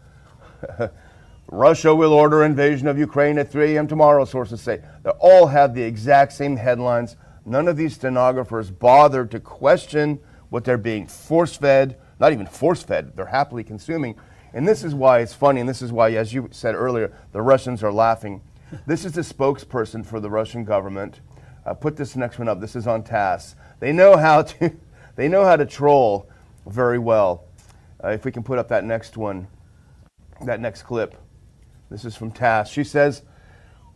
Russia 1.48 1.92
will 1.92 2.12
order 2.12 2.44
invasion 2.44 2.86
of 2.86 2.96
Ukraine 2.96 3.38
at 3.38 3.50
3 3.50 3.74
a.m. 3.74 3.88
tomorrow, 3.88 4.24
sources 4.24 4.60
say. 4.60 4.80
They 5.02 5.10
all 5.10 5.48
have 5.48 5.74
the 5.74 5.82
exact 5.82 6.32
same 6.32 6.56
headlines. 6.56 7.16
None 7.44 7.66
of 7.66 7.76
these 7.76 7.94
stenographers 7.94 8.70
bothered 8.70 9.32
to 9.32 9.40
question 9.40 10.20
what 10.48 10.64
they're 10.64 10.78
being 10.78 11.08
force 11.08 11.56
fed, 11.56 11.98
not 12.20 12.32
even 12.32 12.46
force 12.46 12.84
fed, 12.84 13.16
they're 13.16 13.26
happily 13.26 13.64
consuming. 13.64 14.14
And 14.54 14.66
this 14.66 14.84
is 14.84 14.94
why 14.94 15.18
it's 15.18 15.34
funny, 15.34 15.60
and 15.60 15.68
this 15.68 15.82
is 15.82 15.92
why, 15.92 16.12
as 16.12 16.32
you 16.32 16.48
said 16.52 16.76
earlier, 16.76 17.12
the 17.32 17.42
Russians 17.42 17.82
are 17.82 17.92
laughing. 17.92 18.42
This 18.86 19.04
is 19.04 19.12
the 19.12 19.20
spokesperson 19.20 20.04
for 20.04 20.18
the 20.18 20.28
Russian 20.28 20.64
government. 20.64 21.20
Uh, 21.64 21.74
put 21.74 21.96
this 21.96 22.16
next 22.16 22.38
one 22.38 22.48
up. 22.48 22.60
This 22.60 22.74
is 22.74 22.86
on 22.86 23.04
TASS. 23.04 23.54
They 23.78 23.92
know 23.92 24.16
how 24.16 24.42
to, 24.42 24.72
they 25.16 25.28
know 25.28 25.44
how 25.44 25.56
to 25.56 25.66
troll 25.66 26.28
very 26.66 26.98
well. 26.98 27.44
Uh, 28.02 28.08
if 28.08 28.24
we 28.24 28.32
can 28.32 28.42
put 28.42 28.58
up 28.58 28.68
that 28.68 28.84
next 28.84 29.16
one, 29.16 29.46
that 30.44 30.60
next 30.60 30.82
clip. 30.82 31.14
This 31.90 32.04
is 32.04 32.16
from 32.16 32.32
TASS. 32.32 32.68
She 32.68 32.82
says, 32.82 33.22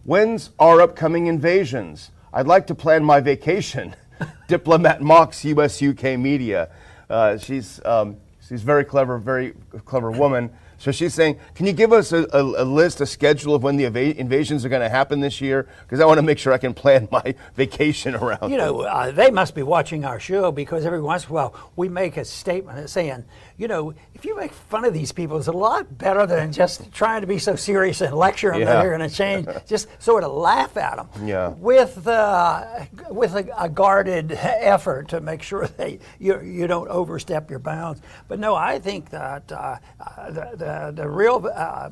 When's 0.05 0.51
our 0.59 0.81
upcoming 0.81 1.27
invasions? 1.27 2.11
I'd 2.33 2.47
like 2.47 2.67
to 2.69 2.75
plan 2.75 3.05
my 3.05 3.21
vacation. 3.21 3.97
Diplomat 4.49 5.03
mocks 5.03 5.45
US 5.45 5.83
UK 5.83 6.19
media. 6.19 6.71
Uh, 7.09 7.37
she's, 7.37 7.85
um, 7.85 8.17
she's 8.47 8.63
very 8.63 8.85
clever, 8.85 9.19
very 9.19 9.55
clever 9.85 10.11
woman. 10.13 10.51
So 10.81 10.91
she's 10.93 11.13
saying, 11.13 11.39
can 11.55 11.67
you 11.67 11.75
give 11.75 11.93
us 11.93 12.11
a, 12.13 12.27
a, 12.33 12.63
a 12.63 12.65
list, 12.65 13.03
a 13.03 13.07
schedule 13.07 13.55
of 13.55 13.63
when 13.63 13.77
the 13.77 13.85
eva- 13.85 14.19
invasions 14.19 14.65
are 14.65 14.71
going 14.71 14.81
to 14.81 14.89
happen 14.89 15.21
this 15.21 15.39
year? 15.39 15.69
Because 15.83 16.01
I 16.01 16.07
want 16.07 16.17
to 16.17 16.23
make 16.23 16.39
sure 16.39 16.55
I 16.55 16.59
can 16.59 16.73
plan 16.73 17.07
my 17.13 17.35
vacation 17.55 18.15
around. 18.15 18.51
You 18.51 18.57
know, 18.57 18.81
uh, 18.81 19.11
they 19.11 19.31
must 19.31 19.55
be 19.55 19.63
watching 19.63 20.07
our 20.07 20.19
show 20.19 20.51
because 20.51 20.87
every 20.87 21.03
once 21.03 21.25
in 21.25 21.31
a 21.31 21.35
while 21.35 21.55
we 21.77 21.91
make 21.91 22.17
a 22.17 22.25
statement 22.25 22.89
saying, 22.89 23.27
you 23.59 23.69
know, 23.69 23.93
if 24.15 24.25
you 24.25 24.35
make 24.39 24.53
fun 24.55 24.87
of 24.87 24.95
these 24.95 25.13
people, 25.13 25.37
it's 25.37 25.49
a 25.49 25.53
lot 25.53 25.99
better 25.99 26.27
than 26.27 26.51
just 26.51 26.91
trying 26.95 27.21
to 27.21 27.27
be 27.27 27.39
so 27.39 27.57
serious 27.57 28.01
and 28.01 28.17
lecture 28.17 28.51
them 28.51 28.61
Yeah. 28.61 28.65
that 28.65 28.81
they're 28.81 28.97
going 28.97 29.07
to 29.11 29.15
change. 29.15 29.49
just 29.67 29.87
sort 30.03 30.25
of 30.25 30.33
laugh 30.33 30.79
at 30.79 30.97
them. 30.97 31.29
Yeah. 31.29 31.49
With 31.49 32.07
uh, 32.09 32.87
with 33.11 33.35
a, 33.35 33.47
a 33.63 33.69
guarded 33.69 34.33
effort 34.33 35.11
to 35.11 35.21
make 35.21 35.43
sure 35.43 35.67
that 35.67 35.99
you 36.19 36.41
you 36.41 36.67
don't 36.67 36.89
overstep 36.89 37.51
your 37.51 37.59
bounds. 37.59 38.01
But 38.29 38.39
no, 38.39 38.55
I 38.55 38.79
think 38.79 39.11
that 39.11 39.53
uh, 39.53 39.77
uh, 40.01 40.31
the, 40.31 40.57
the 40.71 41.03
the 41.03 41.09
real. 41.09 41.51
Uh, 41.55 41.91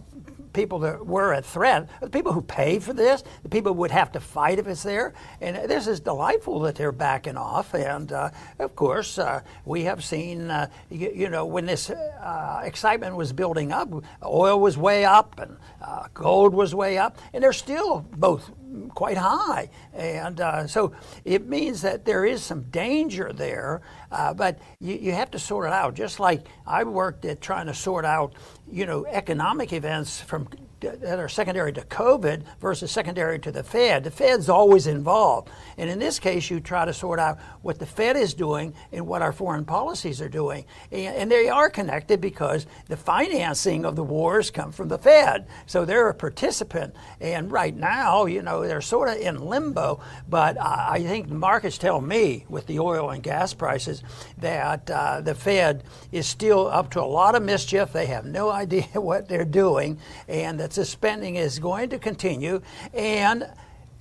People 0.55 0.79
that 0.81 1.07
were 1.07 1.35
a 1.35 1.43
threat, 1.43 1.89
the 2.01 2.09
people 2.09 2.33
who 2.33 2.41
pay 2.41 2.81
for 2.81 2.93
this, 2.93 3.23
the 3.43 3.49
people 3.49 3.75
who 3.75 3.81
would 3.81 3.91
have 3.93 4.11
to 4.13 4.19
fight 4.19 4.59
if 4.59 4.67
it's 4.67 4.83
there, 4.83 5.13
and 5.41 5.71
this 5.71 5.87
is 5.87 6.01
delightful 6.01 6.59
that 6.61 6.75
they're 6.75 6.91
backing 6.91 7.37
off. 7.37 7.75
And 7.75 8.11
uh, 8.11 8.31
of 8.59 8.75
course, 8.75 9.19
uh, 9.19 9.43
we 9.67 9.85
have 9.85 10.03
seen, 10.03 10.51
uh, 10.51 10.69
you, 10.91 11.13
you 11.15 11.29
know, 11.29 11.45
when 11.47 11.67
this 11.67 11.91
uh, 11.91 12.63
excitement 12.65 13.15
was 13.15 13.33
building 13.33 13.71
up, 13.73 13.89
oil 14.25 14.59
was 14.59 14.77
way 14.77 15.05
up 15.05 15.39
and 15.39 15.59
uh, 15.83 16.09
gold 16.15 16.55
was 16.55 16.75
way 16.75 16.99
up, 16.99 17.19
and 17.33 17.45
they're 17.45 17.53
still 17.53 18.05
both 18.17 18.51
quite 18.95 19.17
high. 19.17 19.71
And 19.93 20.41
uh, 20.41 20.67
so 20.67 20.93
it 21.25 21.47
means 21.47 21.83
that 21.83 22.05
there 22.05 22.25
is 22.25 22.43
some 22.43 22.63
danger 22.65 23.33
there, 23.33 23.83
uh, 24.11 24.35
but 24.35 24.59
you, 24.81 24.95
you 24.95 25.13
have 25.13 25.31
to 25.33 25.39
sort 25.39 25.67
it 25.67 25.73
out. 25.73 25.95
Just 25.95 26.21
like 26.21 26.47
I 26.67 26.85
worked 26.85 27.25
at 27.25 27.41
trying 27.41 27.67
to 27.67 27.75
sort 27.75 28.05
out, 28.05 28.35
you 28.71 28.87
know, 28.87 29.07
economic 29.07 29.73
events 29.73 30.21
from 30.21 30.49
that 30.81 31.19
are 31.19 31.29
secondary 31.29 31.73
to 31.73 31.83
COVID 31.83 32.43
versus 32.61 32.91
secondary 32.91 33.39
to 33.41 33.53
the 33.53 33.63
Fed. 33.63 34.05
The 34.05 34.11
Fed's 34.11 34.49
always 34.49 34.87
involved. 34.87 35.51
And 35.77 35.89
in 35.89 35.99
this 35.99 36.19
case, 36.19 36.51
you 36.51 36.61
try 36.61 36.85
to 36.85 36.93
sort 36.93 37.19
out 37.19 37.39
what 37.63 37.79
the 37.79 37.87
Fed 37.87 38.17
is 38.17 38.35
doing 38.35 38.75
and 38.93 39.07
what 39.07 39.23
our 39.23 39.33
foreign 39.33 39.65
policies 39.65 40.21
are 40.21 40.29
doing. 40.29 40.65
And, 40.91 41.17
and 41.17 41.31
they 41.31 41.49
are 41.49 41.71
connected 41.71 42.21
because 42.21 42.67
the 42.89 42.97
financing 42.97 43.85
of 43.85 43.97
the 43.97 44.05
wars 44.05 44.51
come 44.51 44.73
from 44.73 44.89
the 44.89 44.99
Fed. 44.99 45.47
So 45.67 45.85
they're 45.85 46.09
a 46.09 46.15
participant. 46.15 46.95
And 47.21 47.51
right 47.51 47.77
now, 47.77 48.27
you 48.27 48.43
know, 48.43 48.67
they're 48.67 48.81
sort 48.81 49.09
of 49.09 49.17
in 49.17 49.41
limbo. 49.41 50.01
But 50.29 50.61
I 50.61 50.89
I 50.99 51.03
think 51.03 51.29
the 51.29 51.35
markets 51.37 51.79
tell 51.79 52.01
me, 52.01 52.45
with 52.49 52.67
the 52.67 52.81
oil 52.81 53.11
and 53.11 53.23
gas 53.23 53.55
prices, 53.55 54.03
that 54.39 54.91
uh, 54.91 55.21
the 55.21 55.35
Fed 55.35 55.85
is 56.11 56.27
still 56.27 56.67
up 56.67 56.91
to 56.91 57.01
a 57.01 57.07
lot 57.07 57.35
of 57.35 57.43
mischief. 57.43 57.93
They 57.93 58.07
have 58.07 58.25
no 58.25 58.51
idea 58.65 58.87
what 58.95 59.29
they're 59.29 59.45
doing, 59.45 59.99
and 60.27 60.59
that 60.69 60.81
the 60.81 60.85
spending 60.85 61.37
is 61.37 61.59
going 61.59 61.91
to 61.91 61.99
continue. 61.99 62.61
And 62.93 63.49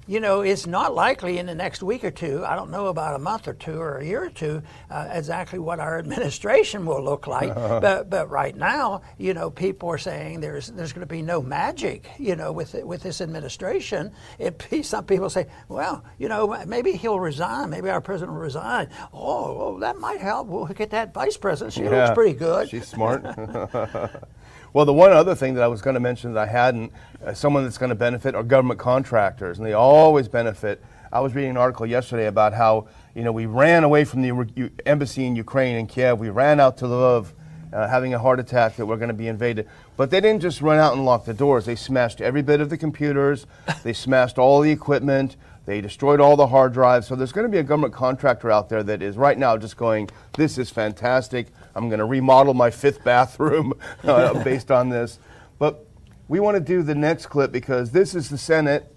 you 0.09 0.21
know, 0.21 0.39
it's 0.39 0.65
not 0.65 0.95
likely 0.95 1.37
in 1.37 1.47
the 1.47 1.53
next 1.53 1.83
week 1.83 2.05
or 2.05 2.11
two. 2.11 2.45
I 2.45 2.55
don't 2.55 2.71
know 2.71 2.87
about 2.87 3.15
a 3.15 3.19
month 3.19 3.45
or 3.45 3.53
two 3.53 3.77
or 3.77 3.97
a 3.97 4.05
year 4.05 4.23
or 4.23 4.29
two 4.29 4.61
uh, 4.89 5.09
exactly 5.11 5.59
what 5.59 5.81
our 5.81 5.99
administration 5.99 6.85
will 6.85 7.03
look 7.03 7.27
like. 7.27 7.53
but 7.53 8.09
but 8.09 8.29
right 8.29 8.55
now, 8.55 9.01
you 9.17 9.33
know, 9.33 9.49
people 9.49 9.89
are 9.89 9.97
saying 9.97 10.39
there's 10.39 10.67
there's 10.67 10.93
going 10.93 11.05
to 11.05 11.13
be 11.13 11.21
no 11.21 11.41
magic, 11.41 12.09
you 12.17 12.37
know, 12.37 12.53
with 12.53 12.73
with 12.85 13.03
this 13.03 13.19
administration. 13.19 14.13
It, 14.39 14.65
some 14.83 15.03
people 15.03 15.29
say, 15.29 15.47
well, 15.67 16.05
you 16.17 16.29
know, 16.29 16.63
maybe 16.65 16.93
he'll 16.93 17.19
resign. 17.19 17.69
Maybe 17.69 17.89
our 17.89 17.99
president 17.99 18.31
will 18.31 18.43
resign. 18.43 18.87
Oh, 19.11 19.57
well, 19.57 19.77
that 19.79 19.97
might 19.97 20.21
help. 20.21 20.47
We'll 20.47 20.67
get 20.67 20.91
that 20.91 21.13
vice 21.13 21.35
president. 21.35 21.73
She 21.73 21.83
looks 21.83 22.11
pretty 22.13 22.33
good. 22.33 22.69
She's 22.69 22.87
smart. 22.87 23.25
well, 24.73 24.85
the 24.85 24.93
one 24.93 25.11
other 25.11 25.35
thing 25.35 25.53
that 25.55 25.63
I 25.63 25.67
was 25.67 25.81
going 25.81 25.93
to 25.93 25.99
mention 25.99 26.33
that 26.33 26.47
I 26.47 26.51
hadn't, 26.51 26.91
uh, 27.25 27.33
someone 27.33 27.63
that's 27.63 27.77
going 27.77 27.89
to 27.89 27.95
benefit 27.95 28.35
are 28.35 28.43
government 28.43 28.79
contractors, 28.79 29.57
and 29.57 29.65
they 29.65 29.73
always 29.73 30.27
benefit. 30.27 30.83
I 31.11 31.21
was 31.21 31.33
reading 31.33 31.51
an 31.51 31.57
article 31.57 31.85
yesterday 31.85 32.27
about 32.27 32.53
how 32.53 32.87
you 33.15 33.23
know 33.23 33.31
we 33.31 33.45
ran 33.45 33.83
away 33.83 34.03
from 34.03 34.21
the 34.21 34.47
U- 34.55 34.71
embassy 34.85 35.25
in 35.25 35.35
Ukraine 35.35 35.77
in 35.77 35.87
Kiev. 35.87 36.19
We 36.19 36.29
ran 36.29 36.59
out 36.59 36.77
to 36.77 36.85
Lviv, 36.85 37.27
uh, 37.71 37.87
having 37.87 38.13
a 38.13 38.19
heart 38.19 38.39
attack 38.39 38.75
that 38.75 38.85
we're 38.85 38.97
going 38.97 39.07
to 39.07 39.13
be 39.13 39.27
invaded. 39.27 39.67
But 39.95 40.11
they 40.11 40.19
didn't 40.19 40.41
just 40.41 40.61
run 40.61 40.77
out 40.77 40.93
and 40.93 41.05
lock 41.05 41.25
the 41.25 41.33
doors. 41.33 41.65
They 41.65 41.75
smashed 41.75 42.21
every 42.21 42.41
bit 42.41 42.61
of 42.61 42.69
the 42.69 42.77
computers. 42.77 43.45
they 43.83 43.93
smashed 43.93 44.37
all 44.37 44.61
the 44.61 44.71
equipment. 44.71 45.37
They 45.65 45.81
destroyed 45.81 46.21
all 46.21 46.37
the 46.37 46.47
hard 46.47 46.71
drives. 46.71 47.07
So 47.07 47.15
there's 47.15 47.33
going 47.33 47.45
to 47.45 47.51
be 47.51 47.57
a 47.57 47.63
government 47.63 47.93
contractor 47.93 48.51
out 48.51 48.69
there 48.69 48.83
that 48.83 49.01
is 49.01 49.17
right 49.17 49.37
now 49.37 49.57
just 49.57 49.75
going, 49.75 50.09
"This 50.33 50.57
is 50.57 50.69
fantastic. 50.69 51.47
I'm 51.77 51.89
going 51.89 51.99
to 51.99 52.05
remodel 52.05 52.53
my 52.53 52.71
fifth 52.71 53.03
bathroom 53.03 53.73
uh, 54.03 54.43
based 54.43 54.71
on 54.71 54.89
this." 54.89 55.19
But 55.59 55.85
we 56.27 56.39
want 56.39 56.55
to 56.55 56.61
do 56.61 56.83
the 56.83 56.95
next 56.95 57.27
clip 57.27 57.51
because 57.51 57.91
this 57.91 58.13
is 58.15 58.29
the 58.29 58.37
Senate 58.37 58.93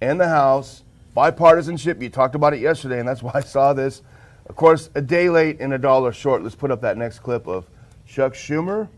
and 0.00 0.20
the 0.20 0.28
House 0.28 0.82
bipartisanship. 1.16 2.02
You 2.02 2.08
talked 2.08 2.34
about 2.34 2.54
it 2.54 2.60
yesterday, 2.60 2.98
and 2.98 3.06
that's 3.06 3.22
why 3.22 3.32
I 3.34 3.40
saw 3.40 3.72
this. 3.72 4.02
Of 4.46 4.56
course, 4.56 4.90
a 4.94 5.00
day 5.00 5.30
late 5.30 5.60
and 5.60 5.72
a 5.72 5.78
dollar 5.78 6.12
short. 6.12 6.42
Let's 6.42 6.56
put 6.56 6.70
up 6.70 6.80
that 6.80 6.96
next 6.96 7.20
clip 7.20 7.46
of 7.46 7.66
Chuck 8.06 8.34
Schumer 8.34 8.88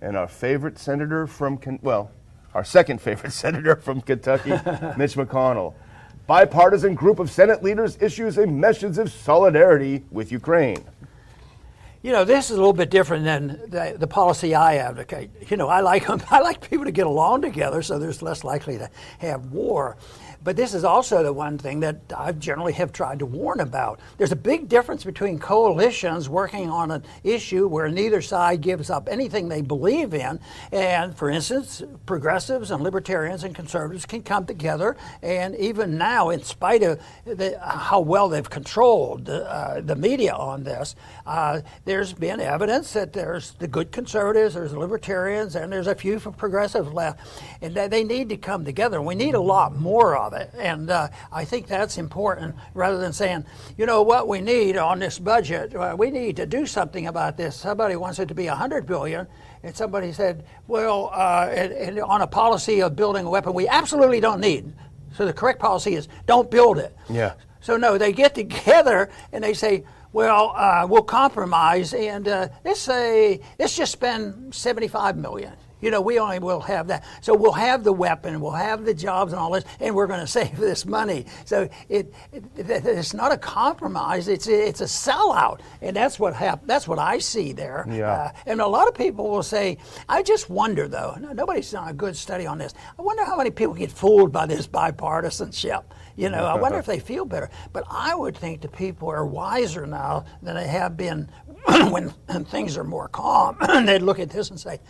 and 0.00 0.16
our 0.16 0.28
favorite 0.28 0.78
senator 0.78 1.26
from 1.26 1.58
well, 1.82 2.10
our 2.54 2.64
second 2.64 3.00
favorite 3.00 3.32
senator 3.44 3.76
from 3.76 4.00
Kentucky, 4.00 4.50
Mitch 4.96 5.14
McConnell. 5.14 5.74
Bipartisan 6.26 6.94
group 6.94 7.20
of 7.20 7.30
Senate 7.30 7.62
leaders 7.62 7.96
issues 8.02 8.36
a 8.36 8.46
message 8.46 8.98
of 8.98 9.10
solidarity 9.10 10.04
with 10.10 10.30
Ukraine. 10.30 10.84
You 12.08 12.14
know, 12.14 12.24
this 12.24 12.46
is 12.46 12.52
a 12.52 12.56
little 12.56 12.72
bit 12.72 12.88
different 12.88 13.26
than 13.26 13.48
the, 13.68 13.94
the 13.98 14.06
policy 14.06 14.54
I 14.54 14.76
advocate. 14.76 15.28
You 15.50 15.58
know, 15.58 15.68
I 15.68 15.80
like 15.80 16.08
I 16.32 16.40
like 16.40 16.70
people 16.70 16.86
to 16.86 16.90
get 16.90 17.06
along 17.06 17.42
together, 17.42 17.82
so 17.82 17.98
there's 17.98 18.22
less 18.22 18.44
likely 18.44 18.78
to 18.78 18.88
have 19.18 19.52
war. 19.52 19.98
But 20.44 20.56
this 20.56 20.72
is 20.72 20.84
also 20.84 21.22
the 21.22 21.32
one 21.32 21.58
thing 21.58 21.80
that 21.80 22.00
I 22.16 22.32
generally 22.32 22.72
have 22.74 22.92
tried 22.92 23.18
to 23.18 23.26
warn 23.26 23.60
about. 23.60 24.00
There's 24.16 24.32
a 24.32 24.36
big 24.36 24.68
difference 24.68 25.04
between 25.04 25.38
coalitions 25.38 26.28
working 26.28 26.70
on 26.70 26.90
an 26.90 27.02
issue 27.24 27.66
where 27.66 27.88
neither 27.88 28.22
side 28.22 28.60
gives 28.60 28.88
up 28.88 29.08
anything 29.10 29.48
they 29.48 29.62
believe 29.62 30.14
in. 30.14 30.38
And 30.70 31.16
for 31.16 31.28
instance, 31.28 31.82
progressives 32.06 32.70
and 32.70 32.82
libertarians 32.82 33.42
and 33.42 33.54
conservatives 33.54 34.06
can 34.06 34.22
come 34.22 34.46
together. 34.46 34.96
And 35.22 35.56
even 35.56 35.98
now, 35.98 36.30
in 36.30 36.42
spite 36.42 36.82
of 36.84 37.00
the, 37.24 37.58
how 37.60 38.00
well 38.00 38.28
they've 38.28 38.48
controlled 38.48 39.24
the, 39.24 39.44
uh, 39.50 39.80
the 39.80 39.96
media 39.96 40.34
on 40.34 40.62
this, 40.62 40.94
uh, 41.26 41.62
there's 41.84 42.12
been 42.12 42.40
evidence 42.40 42.92
that 42.92 43.12
there's 43.12 43.52
the 43.52 43.66
good 43.66 43.90
conservatives, 43.90 44.54
there's 44.54 44.70
the 44.70 44.78
libertarians, 44.78 45.56
and 45.56 45.72
there's 45.72 45.88
a 45.88 45.94
few 45.94 46.20
progressives 46.20 46.92
left. 46.92 47.20
And 47.60 47.74
they 47.74 48.04
need 48.04 48.28
to 48.28 48.36
come 48.36 48.64
together. 48.64 49.02
We 49.02 49.16
need 49.16 49.34
a 49.34 49.40
lot 49.40 49.74
more 49.76 50.16
of 50.16 50.27
it. 50.32 50.50
And 50.58 50.90
uh, 50.90 51.08
I 51.32 51.44
think 51.44 51.66
that's 51.66 51.98
important 51.98 52.54
rather 52.74 52.98
than 52.98 53.12
saying, 53.12 53.44
you 53.76 53.86
know, 53.86 54.02
what 54.02 54.28
we 54.28 54.40
need 54.40 54.76
on 54.76 54.98
this 54.98 55.18
budget, 55.18 55.74
uh, 55.74 55.94
we 55.98 56.10
need 56.10 56.36
to 56.36 56.46
do 56.46 56.66
something 56.66 57.06
about 57.06 57.36
this. 57.36 57.56
Somebody 57.56 57.96
wants 57.96 58.18
it 58.18 58.26
to 58.28 58.34
be 58.34 58.46
100 58.46 58.86
billion. 58.86 59.26
And 59.62 59.74
somebody 59.74 60.12
said, 60.12 60.44
well, 60.66 61.10
uh, 61.12 61.48
and, 61.50 61.72
and 61.72 62.00
on 62.00 62.22
a 62.22 62.26
policy 62.26 62.80
of 62.82 62.94
building 62.94 63.26
a 63.26 63.30
weapon 63.30 63.54
we 63.54 63.66
absolutely 63.68 64.20
don't 64.20 64.40
need. 64.40 64.72
So 65.14 65.26
the 65.26 65.32
correct 65.32 65.58
policy 65.58 65.94
is 65.94 66.08
don't 66.26 66.50
build 66.50 66.78
it. 66.78 66.94
Yeah. 67.08 67.34
So 67.60 67.76
no, 67.76 67.98
they 67.98 68.12
get 68.12 68.34
together 68.34 69.10
and 69.32 69.42
they 69.42 69.54
say, 69.54 69.84
well, 70.12 70.52
uh, 70.56 70.86
we'll 70.88 71.02
compromise 71.02 71.92
and 71.92 72.26
uh, 72.28 72.48
let's 72.64 72.80
say 72.80 73.40
let's 73.58 73.76
just 73.76 73.92
spend 73.92 74.54
seventy-five 74.54 75.16
million. 75.16 75.52
You 75.80 75.90
know, 75.90 76.00
we 76.00 76.18
only 76.18 76.38
will 76.38 76.60
have 76.60 76.88
that. 76.88 77.04
So 77.20 77.34
we'll 77.34 77.52
have 77.52 77.84
the 77.84 77.92
weapon, 77.92 78.40
we'll 78.40 78.52
have 78.52 78.84
the 78.84 78.94
jobs 78.94 79.32
and 79.32 79.40
all 79.40 79.52
this, 79.52 79.64
and 79.80 79.94
we're 79.94 80.06
going 80.06 80.20
to 80.26 80.26
save 80.26 80.56
this 80.56 80.86
money. 80.86 81.26
So 81.44 81.68
it, 81.88 82.12
it, 82.32 82.44
it's 82.56 83.14
not 83.14 83.32
a 83.32 83.38
compromise; 83.38 84.28
it's 84.28 84.46
it's 84.48 84.80
a 84.80 84.84
sellout, 84.84 85.60
and 85.80 85.96
that's 85.96 86.18
what 86.18 86.34
hap- 86.34 86.66
That's 86.66 86.88
what 86.88 86.98
I 86.98 87.18
see 87.18 87.52
there. 87.52 87.86
Yeah. 87.88 88.10
Uh, 88.10 88.32
and 88.46 88.60
a 88.60 88.66
lot 88.66 88.88
of 88.88 88.94
people 88.94 89.28
will 89.28 89.42
say, 89.42 89.78
"I 90.08 90.22
just 90.22 90.50
wonder, 90.50 90.88
though. 90.88 91.16
Nobody's 91.34 91.70
done 91.70 91.88
a 91.88 91.92
good 91.92 92.16
study 92.16 92.46
on 92.46 92.58
this. 92.58 92.74
I 92.98 93.02
wonder 93.02 93.24
how 93.24 93.36
many 93.36 93.50
people 93.50 93.74
get 93.74 93.92
fooled 93.92 94.32
by 94.32 94.46
this 94.46 94.66
bipartisanship." 94.66 95.84
You 96.16 96.30
know, 96.30 96.44
I 96.44 96.56
wonder 96.60 96.78
if 96.78 96.86
they 96.86 96.98
feel 96.98 97.24
better. 97.24 97.50
But 97.72 97.84
I 97.88 98.14
would 98.14 98.36
think 98.36 98.60
the 98.60 98.68
people 98.68 99.08
are 99.08 99.24
wiser 99.24 99.86
now 99.86 100.24
than 100.42 100.56
they 100.56 100.66
have 100.66 100.96
been 100.96 101.30
when 101.90 102.10
things 102.46 102.76
are 102.76 102.84
more 102.84 103.08
calm. 103.08 103.56
They'd 103.86 104.02
look 104.02 104.18
at 104.18 104.30
this 104.30 104.50
and 104.50 104.58
say, 104.58 104.80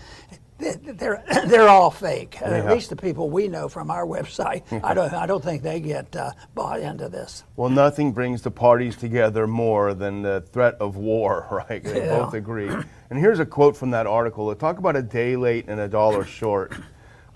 they're 0.59 1.23
they're 1.47 1.69
all 1.69 1.91
fake. 1.91 2.39
Yeah. 2.41 2.49
At 2.49 2.73
least 2.73 2.91
the 2.91 2.97
people 2.97 3.31
we 3.31 3.49
know 3.49 3.69
from 3.69 3.91
our 3.91 4.07
website. 4.07 4.63
I 4.85 4.95
don't 4.95 5.13
I 5.13 5.27
don't 5.27 5.43
think 5.43 5.63
they 5.63 5.81
get 5.81 6.15
uh, 6.15 6.33
bought 6.55 6.81
into 6.81 7.09
this. 7.09 7.45
Well, 7.57 7.71
nothing 7.71 8.13
brings 8.13 8.43
the 8.43 8.51
parties 8.51 8.97
together 8.97 9.47
more 9.47 9.95
than 9.95 10.23
the 10.23 10.43
threat 10.53 10.75
of 10.81 10.97
war, 10.97 11.47
right? 11.69 11.83
They 11.83 12.07
yeah. 12.07 12.19
both 12.19 12.35
agree. 12.35 12.69
And 12.69 13.19
here's 13.19 13.41
a 13.41 13.47
quote 13.47 13.77
from 13.77 13.91
that 13.93 14.07
article. 14.07 14.55
Talk 14.55 14.79
about 14.79 14.97
a 14.97 15.03
day 15.03 15.37
late 15.37 15.67
and 15.69 15.81
a 15.81 15.89
dollar 15.89 16.25
short. 16.25 16.73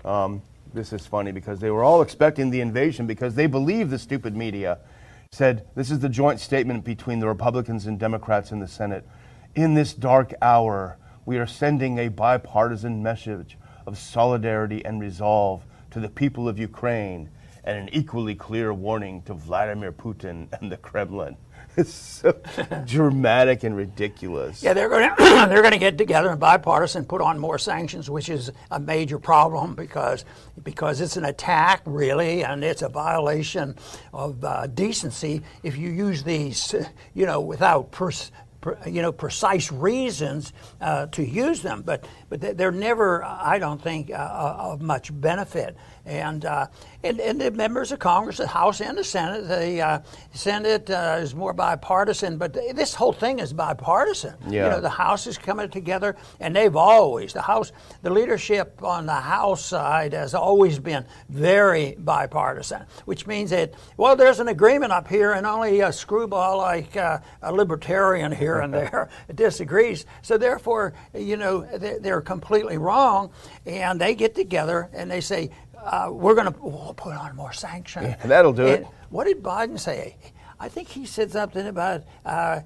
Um, 0.05 0.41
this 0.73 0.91
is 0.91 1.05
funny 1.05 1.31
because 1.31 1.59
they 1.59 1.69
were 1.69 1.83
all 1.83 2.01
expecting 2.01 2.49
the 2.49 2.61
invasion 2.61 3.07
because 3.07 3.35
they 3.35 3.47
believe 3.47 3.89
the 3.89 3.99
stupid 3.99 4.35
media 4.35 4.79
said 5.31 5.65
this 5.75 5.89
is 5.89 5.99
the 5.99 6.09
joint 6.09 6.39
statement 6.39 6.83
between 6.83 7.19
the 7.19 7.27
Republicans 7.27 7.87
and 7.87 7.99
Democrats 7.99 8.51
in 8.51 8.59
the 8.59 8.67
Senate. 8.67 9.07
In 9.55 9.73
this 9.73 9.93
dark 9.93 10.33
hour, 10.41 10.97
we 11.25 11.37
are 11.37 11.47
sending 11.47 11.99
a 11.99 12.09
bipartisan 12.09 13.01
message 13.01 13.57
of 13.85 13.97
solidarity 13.97 14.83
and 14.83 15.01
resolve 15.01 15.63
to 15.91 15.99
the 15.99 16.09
people 16.09 16.47
of 16.47 16.57
Ukraine 16.57 17.29
and 17.63 17.77
an 17.77 17.89
equally 17.93 18.35
clear 18.35 18.73
warning 18.73 19.21
to 19.23 19.33
Vladimir 19.33 19.91
Putin 19.91 20.47
and 20.59 20.71
the 20.71 20.77
Kremlin. 20.77 21.37
It's 21.75 21.91
so 21.91 22.39
dramatic 22.85 23.63
and 23.63 23.75
ridiculous. 23.75 24.61
Yeah, 24.61 24.73
they're 24.73 24.89
going 24.89 25.09
to 25.09 25.15
they're 25.49 25.63
going 25.63 25.71
to 25.71 25.79
get 25.79 25.97
together 25.97 26.29
and 26.29 26.39
bipartisan 26.39 27.05
put 27.05 27.19
on 27.19 27.39
more 27.39 27.57
sanctions, 27.57 28.11
which 28.11 28.29
is 28.29 28.51
a 28.69 28.79
major 28.79 29.17
problem 29.17 29.73
because 29.73 30.23
because 30.63 31.01
it's 31.01 31.17
an 31.17 31.25
attack 31.25 31.81
really, 31.85 32.43
and 32.43 32.63
it's 32.63 32.83
a 32.83 32.89
violation 32.89 33.75
of 34.13 34.43
uh, 34.43 34.67
decency 34.67 35.41
if 35.63 35.75
you 35.75 35.89
use 35.89 36.21
these, 36.21 36.75
you 37.15 37.25
know, 37.25 37.41
without 37.41 37.89
pers- 37.89 38.31
you 38.85 39.01
know, 39.01 39.11
precise 39.11 39.71
reasons 39.71 40.53
uh, 40.81 41.07
to 41.07 41.23
use 41.23 41.61
them, 41.61 41.81
but 41.85 42.05
but 42.33 42.57
they're 42.57 42.71
never, 42.71 43.23
I 43.23 43.59
don't 43.59 43.79
think, 43.79 44.09
uh, 44.09 44.13
uh, 44.13 44.71
of 44.71 44.81
much 44.81 45.11
benefit. 45.21 45.77
And, 46.05 46.43
uh, 46.43 46.67
and, 47.03 47.19
and 47.21 47.39
the 47.39 47.51
members 47.51 47.91
of 47.91 47.99
Congress, 47.99 48.37
the 48.37 48.47
House 48.47 48.81
and 48.81 48.97
the 48.97 49.03
Senate, 49.03 49.47
the 49.47 49.79
uh, 49.79 49.99
Senate 50.33 50.89
uh, 50.89 51.19
is 51.21 51.35
more 51.35 51.53
bipartisan, 51.53 52.37
but 52.37 52.53
this 52.53 52.95
whole 52.95 53.13
thing 53.13 53.39
is 53.39 53.53
bipartisan. 53.53 54.33
Yeah. 54.49 54.65
You 54.65 54.69
know, 54.71 54.81
the 54.81 54.89
House 54.89 55.27
is 55.27 55.37
coming 55.37 55.69
together, 55.69 56.15
and 56.39 56.55
they've 56.55 56.75
always 56.75 57.33
the 57.33 57.41
House, 57.41 57.71
the 58.01 58.09
leadership 58.09 58.81
on 58.83 59.05
the 59.05 59.13
House 59.13 59.63
side 59.63 60.13
has 60.13 60.33
always 60.33 60.79
been 60.79 61.05
very 61.29 61.95
bipartisan, 61.99 62.83
which 63.05 63.27
means 63.27 63.51
that 63.51 63.75
well, 63.95 64.15
there's 64.15 64.39
an 64.39 64.47
agreement 64.47 64.91
up 64.91 65.07
here, 65.07 65.33
and 65.33 65.45
only 65.45 65.81
a 65.81 65.93
screwball 65.93 66.57
like 66.57 66.95
a 66.95 67.21
libertarian 67.51 68.31
here 68.31 68.52
and 68.61 68.73
there 68.73 69.09
disagrees. 69.35 70.05
So 70.21 70.37
therefore, 70.37 70.93
you 71.13 71.37
know, 71.37 71.61
they're 71.61 72.21
completely 72.21 72.77
wrong, 72.77 73.31
and 73.65 73.99
they 73.99 74.15
get 74.15 74.35
together 74.35 74.89
and 74.93 75.09
they 75.09 75.21
say, 75.21 75.51
uh, 75.77 76.09
"We're 76.11 76.35
going 76.35 76.51
to 76.51 76.59
we'll 76.61 76.93
put 76.95 77.15
on 77.15 77.35
more 77.35 77.53
sanctions." 77.53 78.07
Yeah, 78.07 78.27
that'll 78.27 78.53
do 78.53 78.67
and 78.67 78.83
it. 78.83 78.87
What 79.09 79.25
did 79.25 79.43
Biden 79.43 79.79
say? 79.79 80.17
I 80.59 80.69
think 80.69 80.87
he 80.87 81.05
said 81.05 81.31
something 81.31 81.67
about 81.67 82.03
uh, 82.25 82.61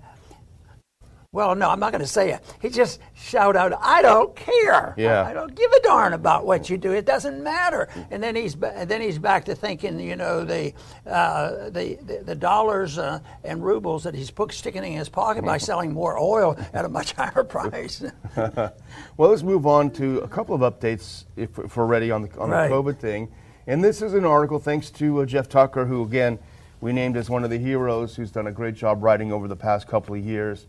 well, 1.37 1.53
no, 1.53 1.69
I'm 1.69 1.79
not 1.79 1.91
going 1.91 2.01
to 2.01 2.07
say 2.07 2.31
it. 2.31 2.43
He 2.63 2.69
just 2.69 2.99
shout 3.13 3.55
out, 3.55 3.71
"I 3.79 4.01
don't 4.01 4.35
care. 4.35 4.95
Yeah. 4.97 5.21
I, 5.21 5.29
I, 5.29 5.33
don't 5.35 5.53
give 5.53 5.71
a 5.71 5.81
darn 5.81 6.13
about 6.13 6.47
what 6.47 6.67
you 6.67 6.79
do. 6.79 6.93
It 6.93 7.05
doesn't 7.05 7.43
matter." 7.43 7.89
And 8.09 8.23
then 8.23 8.35
he's 8.35 8.55
then 8.55 9.01
he's 9.01 9.19
back 9.19 9.45
to 9.45 9.53
thinking, 9.53 9.99
you 9.99 10.15
know, 10.15 10.43
the 10.43 10.73
uh, 11.05 11.69
the, 11.69 11.99
the, 12.01 12.23
the 12.25 12.33
dollars 12.33 12.97
uh, 12.97 13.19
and 13.43 13.63
rubles 13.63 14.03
that 14.05 14.15
he's 14.15 14.31
put, 14.31 14.51
sticking 14.51 14.83
in 14.83 14.93
his 14.93 15.09
pocket 15.09 15.45
by 15.45 15.57
selling 15.69 15.93
more 15.93 16.17
oil 16.17 16.57
at 16.73 16.85
a 16.85 16.89
much 16.89 17.13
higher 17.13 17.43
price. 17.43 18.03
well, 18.35 18.73
let's 19.17 19.43
move 19.43 19.67
on 19.67 19.91
to 19.91 20.17
a 20.21 20.27
couple 20.27 20.55
of 20.55 20.61
updates 20.61 21.25
if, 21.35 21.59
if 21.59 21.77
we're 21.77 21.85
ready 21.85 22.09
on 22.09 22.23
the 22.23 22.39
on 22.39 22.49
right. 22.49 22.67
the 22.67 22.73
COVID 22.73 22.97
thing. 22.97 23.31
And 23.67 23.83
this 23.83 24.01
is 24.01 24.15
an 24.15 24.25
article 24.25 24.57
thanks 24.57 24.89
to 24.89 25.21
uh, 25.21 25.25
Jeff 25.27 25.47
Tucker, 25.47 25.85
who 25.85 26.01
again 26.01 26.39
we 26.81 26.93
named 26.93 27.15
as 27.15 27.29
one 27.29 27.43
of 27.43 27.51
the 27.51 27.59
heroes, 27.59 28.15
who's 28.15 28.31
done 28.31 28.47
a 28.47 28.51
great 28.51 28.73
job 28.73 29.03
writing 29.03 29.31
over 29.31 29.47
the 29.47 29.55
past 29.55 29.87
couple 29.87 30.15
of 30.15 30.25
years. 30.25 30.65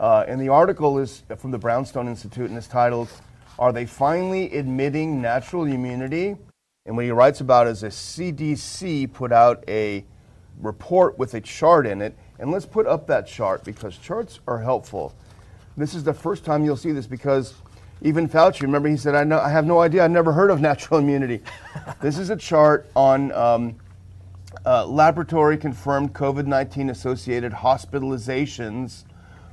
Uh, 0.00 0.24
and 0.26 0.40
the 0.40 0.48
article 0.48 0.98
is 0.98 1.22
from 1.36 1.50
the 1.50 1.58
Brownstone 1.58 2.08
Institute 2.08 2.48
and 2.48 2.56
is 2.56 2.66
titled, 2.66 3.10
Are 3.58 3.70
They 3.70 3.84
Finally 3.84 4.50
Admitting 4.56 5.20
Natural 5.20 5.64
Immunity? 5.64 6.38
And 6.86 6.96
what 6.96 7.04
he 7.04 7.10
writes 7.10 7.42
about 7.42 7.66
is 7.66 7.82
a 7.82 7.88
CDC 7.88 9.12
put 9.12 9.30
out 9.30 9.62
a 9.68 10.02
report 10.58 11.18
with 11.18 11.34
a 11.34 11.40
chart 11.42 11.86
in 11.86 12.00
it. 12.00 12.16
And 12.38 12.50
let's 12.50 12.64
put 12.64 12.86
up 12.86 13.06
that 13.08 13.26
chart 13.26 13.62
because 13.62 13.98
charts 13.98 14.40
are 14.48 14.58
helpful. 14.58 15.14
This 15.76 15.92
is 15.92 16.02
the 16.02 16.14
first 16.14 16.46
time 16.46 16.64
you'll 16.64 16.78
see 16.78 16.92
this 16.92 17.06
because 17.06 17.52
even 18.00 18.26
Fauci, 18.26 18.62
remember, 18.62 18.88
he 18.88 18.96
said, 18.96 19.14
I, 19.14 19.24
know, 19.24 19.38
I 19.38 19.50
have 19.50 19.66
no 19.66 19.80
idea, 19.80 20.02
I've 20.02 20.10
never 20.10 20.32
heard 20.32 20.50
of 20.50 20.60
natural 20.62 20.98
immunity. 20.98 21.42
this 22.00 22.16
is 22.16 22.30
a 22.30 22.36
chart 22.36 22.90
on 22.96 23.32
um, 23.32 23.76
uh, 24.64 24.86
laboratory 24.86 25.58
confirmed 25.58 26.14
COVID 26.14 26.46
19 26.46 26.88
associated 26.88 27.52
hospitalizations 27.52 29.04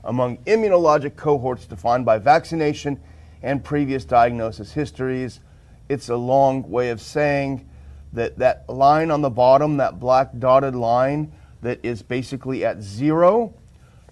among 0.08 0.38
immunologic 0.46 1.16
cohorts 1.18 1.68
defined 1.68 2.06
by 2.06 2.18
vaccination 2.18 3.00
and 3.44 3.64
previous 3.64 4.06
diagnosis 4.06 4.72
histories. 4.72 5.42
It's 5.90 6.10
a 6.10 6.16
long 6.16 6.68
way 6.70 6.90
of 6.90 7.02
saying 7.02 7.70
that 8.14 8.38
that 8.40 8.68
line 8.70 9.12
on 9.12 9.22
the 9.22 9.30
bottom, 9.30 9.78
that 9.78 10.00
black 10.00 10.30
dotted 10.40 10.76
line 10.76 11.32
that 11.62 11.80
is 11.84 12.02
basically 12.02 12.66
at 12.66 12.82
zero, 12.82 13.54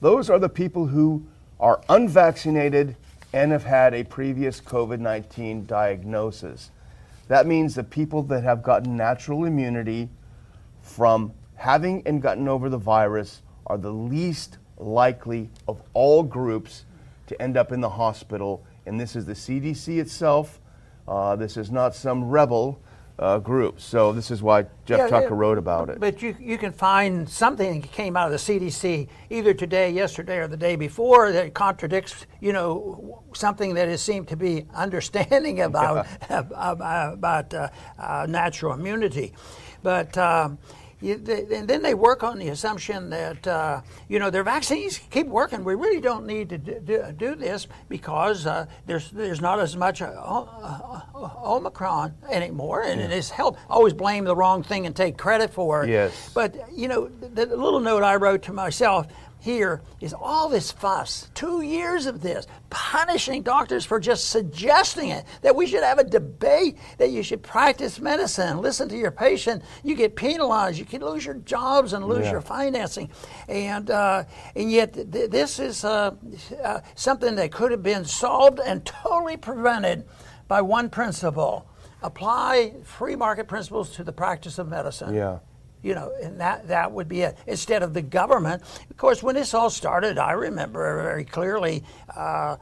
those 0.01 0.29
are 0.29 0.37
the 0.37 0.49
people 0.49 0.87
who 0.87 1.25
are 1.59 1.81
unvaccinated 1.87 2.97
and 3.31 3.51
have 3.51 3.63
had 3.63 3.93
a 3.93 4.03
previous 4.03 4.59
COVID 4.59 4.99
19 4.99 5.65
diagnosis. 5.65 6.71
That 7.29 7.47
means 7.47 7.73
the 7.73 7.83
people 7.83 8.21
that 8.23 8.43
have 8.43 8.61
gotten 8.61 8.97
natural 8.97 9.45
immunity 9.45 10.09
from 10.81 11.33
having 11.55 12.03
and 12.05 12.21
gotten 12.21 12.47
over 12.47 12.69
the 12.69 12.77
virus 12.77 13.41
are 13.65 13.77
the 13.77 13.91
least 13.91 14.57
likely 14.77 15.49
of 15.67 15.81
all 15.93 16.23
groups 16.23 16.85
to 17.27 17.41
end 17.41 17.57
up 17.57 17.71
in 17.71 17.81
the 17.81 17.89
hospital. 17.89 18.63
And 18.85 18.99
this 18.99 19.15
is 19.15 19.25
the 19.25 19.33
CDC 19.33 19.99
itself. 19.99 20.59
Uh, 21.07 21.35
this 21.35 21.57
is 21.57 21.71
not 21.71 21.95
some 21.95 22.25
rebel 22.25 22.79
uh, 23.17 23.39
group. 23.39 23.79
So 23.79 24.11
this 24.11 24.29
is 24.29 24.41
why 24.41 24.63
Jeff 24.85 24.99
yeah, 24.99 25.07
Tucker 25.07 25.35
wrote 25.35 25.57
about 25.57 25.89
it. 25.89 25.99
But 25.99 26.21
you, 26.21 26.35
you 26.39 26.57
can 26.57 26.71
find 26.71 27.27
something 27.27 27.81
that 27.81 27.91
came 27.91 28.17
out 28.17 28.31
of 28.31 28.45
the 28.45 28.59
CDC 28.59 29.07
either 29.29 29.53
today, 29.53 29.89
yesterday, 29.91 30.37
or 30.37 30.47
the 30.47 30.57
day 30.57 30.75
before 30.75 31.31
that 31.31 31.53
contradicts, 31.53 32.25
you 32.41 32.51
know, 32.51 33.23
something 33.33 33.73
that 33.75 33.87
has 33.87 34.01
seemed 34.01 34.27
to 34.29 34.35
be 34.35 34.65
understanding 34.73 35.61
about 35.61 36.05
yeah. 36.29 36.39
about, 36.39 37.13
about 37.13 37.53
uh, 37.53 37.69
uh, 37.97 38.25
natural 38.27 38.73
immunity. 38.73 39.33
But 39.81 40.17
um, 40.17 40.57
you, 41.05 41.17
they, 41.17 41.45
and 41.55 41.67
then 41.67 41.81
they 41.83 41.93
work 41.93 42.23
on 42.23 42.39
the 42.39 42.49
assumption 42.49 43.09
that 43.11 43.45
uh, 43.47 43.81
you 44.09 44.17
know 44.19 44.29
their 44.29 44.43
vaccines 44.43 44.99
keep 45.11 45.27
working. 45.27 45.63
We 45.63 45.75
really 45.75 46.01
don't 46.01 46.25
need 46.25 46.49
to 46.49 46.57
do, 46.57 47.13
do 47.15 47.35
this 47.35 47.67
because 47.87 48.45
uh, 48.45 48.65
there's 48.87 49.11
there's 49.11 49.41
not 49.41 49.59
as 49.59 49.77
much 49.77 50.01
uh, 50.01 50.07
uh, 50.07 51.01
Omicron 51.43 52.13
anymore, 52.29 52.81
and 52.81 52.99
yeah. 52.99 53.07
it 53.07 53.11
has 53.11 53.29
helped. 53.29 53.59
Always 53.69 53.93
blame 53.93 54.25
the 54.25 54.35
wrong 54.35 54.63
thing 54.63 54.85
and 54.85 54.95
take 54.95 55.17
credit 55.17 55.53
for 55.53 55.83
it. 55.83 55.89
Yes. 55.89 56.31
But 56.33 56.55
you 56.75 56.87
know 56.87 57.07
the, 57.07 57.45
the 57.45 57.55
little 57.55 57.79
note 57.79 58.03
I 58.03 58.15
wrote 58.15 58.41
to 58.43 58.53
myself 58.53 59.07
here 59.45 59.83
is 60.01 60.11
all 60.11 60.49
this 60.49 60.71
fuss, 60.71 61.29
two 61.35 61.61
years 61.61 62.07
of 62.07 62.21
this, 62.21 62.47
punishing 62.71 63.43
doctors 63.43 63.85
for 63.85 63.99
just 63.99 64.31
suggesting 64.31 65.09
it, 65.09 65.23
that 65.43 65.55
we 65.55 65.67
should 65.67 65.83
have 65.83 65.99
a 65.99 66.03
debate, 66.03 66.79
that 66.97 67.11
you 67.11 67.21
should 67.21 67.43
practice 67.43 67.99
medicine, 67.99 68.57
listen 68.57 68.89
to 68.89 68.97
your 68.97 69.11
patient. 69.11 69.61
You 69.83 69.95
get 69.95 70.15
penalized, 70.15 70.79
you 70.79 70.85
can 70.85 71.01
lose 71.01 71.23
your 71.23 71.35
jobs 71.35 71.93
and 71.93 72.05
lose 72.05 72.25
yeah. 72.25 72.31
your 72.31 72.41
financing. 72.41 73.11
And, 73.47 73.91
uh, 73.91 74.23
and 74.55 74.71
yet, 74.71 74.93
th- 74.93 75.29
this 75.29 75.59
is 75.59 75.85
uh, 75.85 76.15
uh, 76.63 76.81
something 76.95 77.35
that 77.35 77.51
could 77.51 77.69
have 77.69 77.83
been 77.83 78.03
solved 78.03 78.59
and 78.59 78.83
totally 78.83 79.37
prevented 79.37 80.05
by 80.47 80.61
one 80.61 80.89
principle 80.89 81.69
apply 82.01 82.73
free 82.83 83.15
market 83.15 83.47
principles 83.47 83.95
to 83.95 84.03
the 84.03 84.11
practice 84.11 84.57
of 84.57 84.67
medicine. 84.67 85.13
Yeah. 85.13 85.39
You 85.85 85.93
know, 85.93 86.11
and 86.21 86.41
that 86.41 86.67
that 86.67 86.91
would 86.91 87.07
be 87.07 87.21
it. 87.21 87.37
Instead 87.45 87.83
of 87.83 87.93
the 87.93 88.01
government, 88.01 88.63
of 88.89 88.97
course, 88.97 89.21
when 89.21 89.35
this 89.35 89.53
all 89.53 89.69
started, 89.69 90.17
I 90.17 90.31
remember 90.31 91.03
very 91.03 91.23
clearly. 91.23 91.83
Uh, 92.15 92.57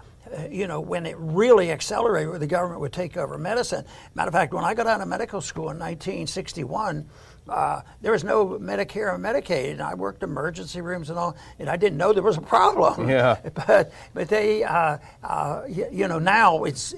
you 0.49 0.67
know, 0.67 0.79
when 0.79 1.05
it 1.05 1.15
really 1.19 1.69
accelerated, 1.69 2.29
where 2.29 2.39
the 2.39 2.47
government 2.47 2.81
would 2.81 2.93
take 2.93 3.17
over 3.17 3.37
medicine. 3.37 3.85
Matter 4.15 4.29
of 4.29 4.33
fact, 4.33 4.51
when 4.51 4.63
I 4.63 4.73
got 4.73 4.87
out 4.87 4.99
of 4.99 5.07
medical 5.07 5.41
school 5.41 5.69
in 5.69 5.77
1961, 5.77 7.07
uh, 7.47 7.81
there 8.01 8.11
was 8.11 8.23
no 8.23 8.57
Medicare 8.57 9.13
or 9.13 9.19
Medicaid, 9.19 9.73
and 9.73 9.81
I 9.81 9.93
worked 9.93 10.23
emergency 10.23 10.81
rooms 10.81 11.11
and 11.11 11.19
all, 11.19 11.35
and 11.59 11.69
I 11.69 11.77
didn't 11.77 11.97
know 11.97 12.13
there 12.13 12.23
was 12.23 12.37
a 12.37 12.41
problem. 12.41 13.09
Yeah. 13.13 13.37
But 13.67 13.91
but 14.13 14.27
they, 14.27 14.63
uh, 14.63 14.97
uh, 15.23 15.63
you, 15.69 15.87
you 15.91 16.07
know, 16.07 16.19
now 16.19 16.63
it's. 16.63 16.95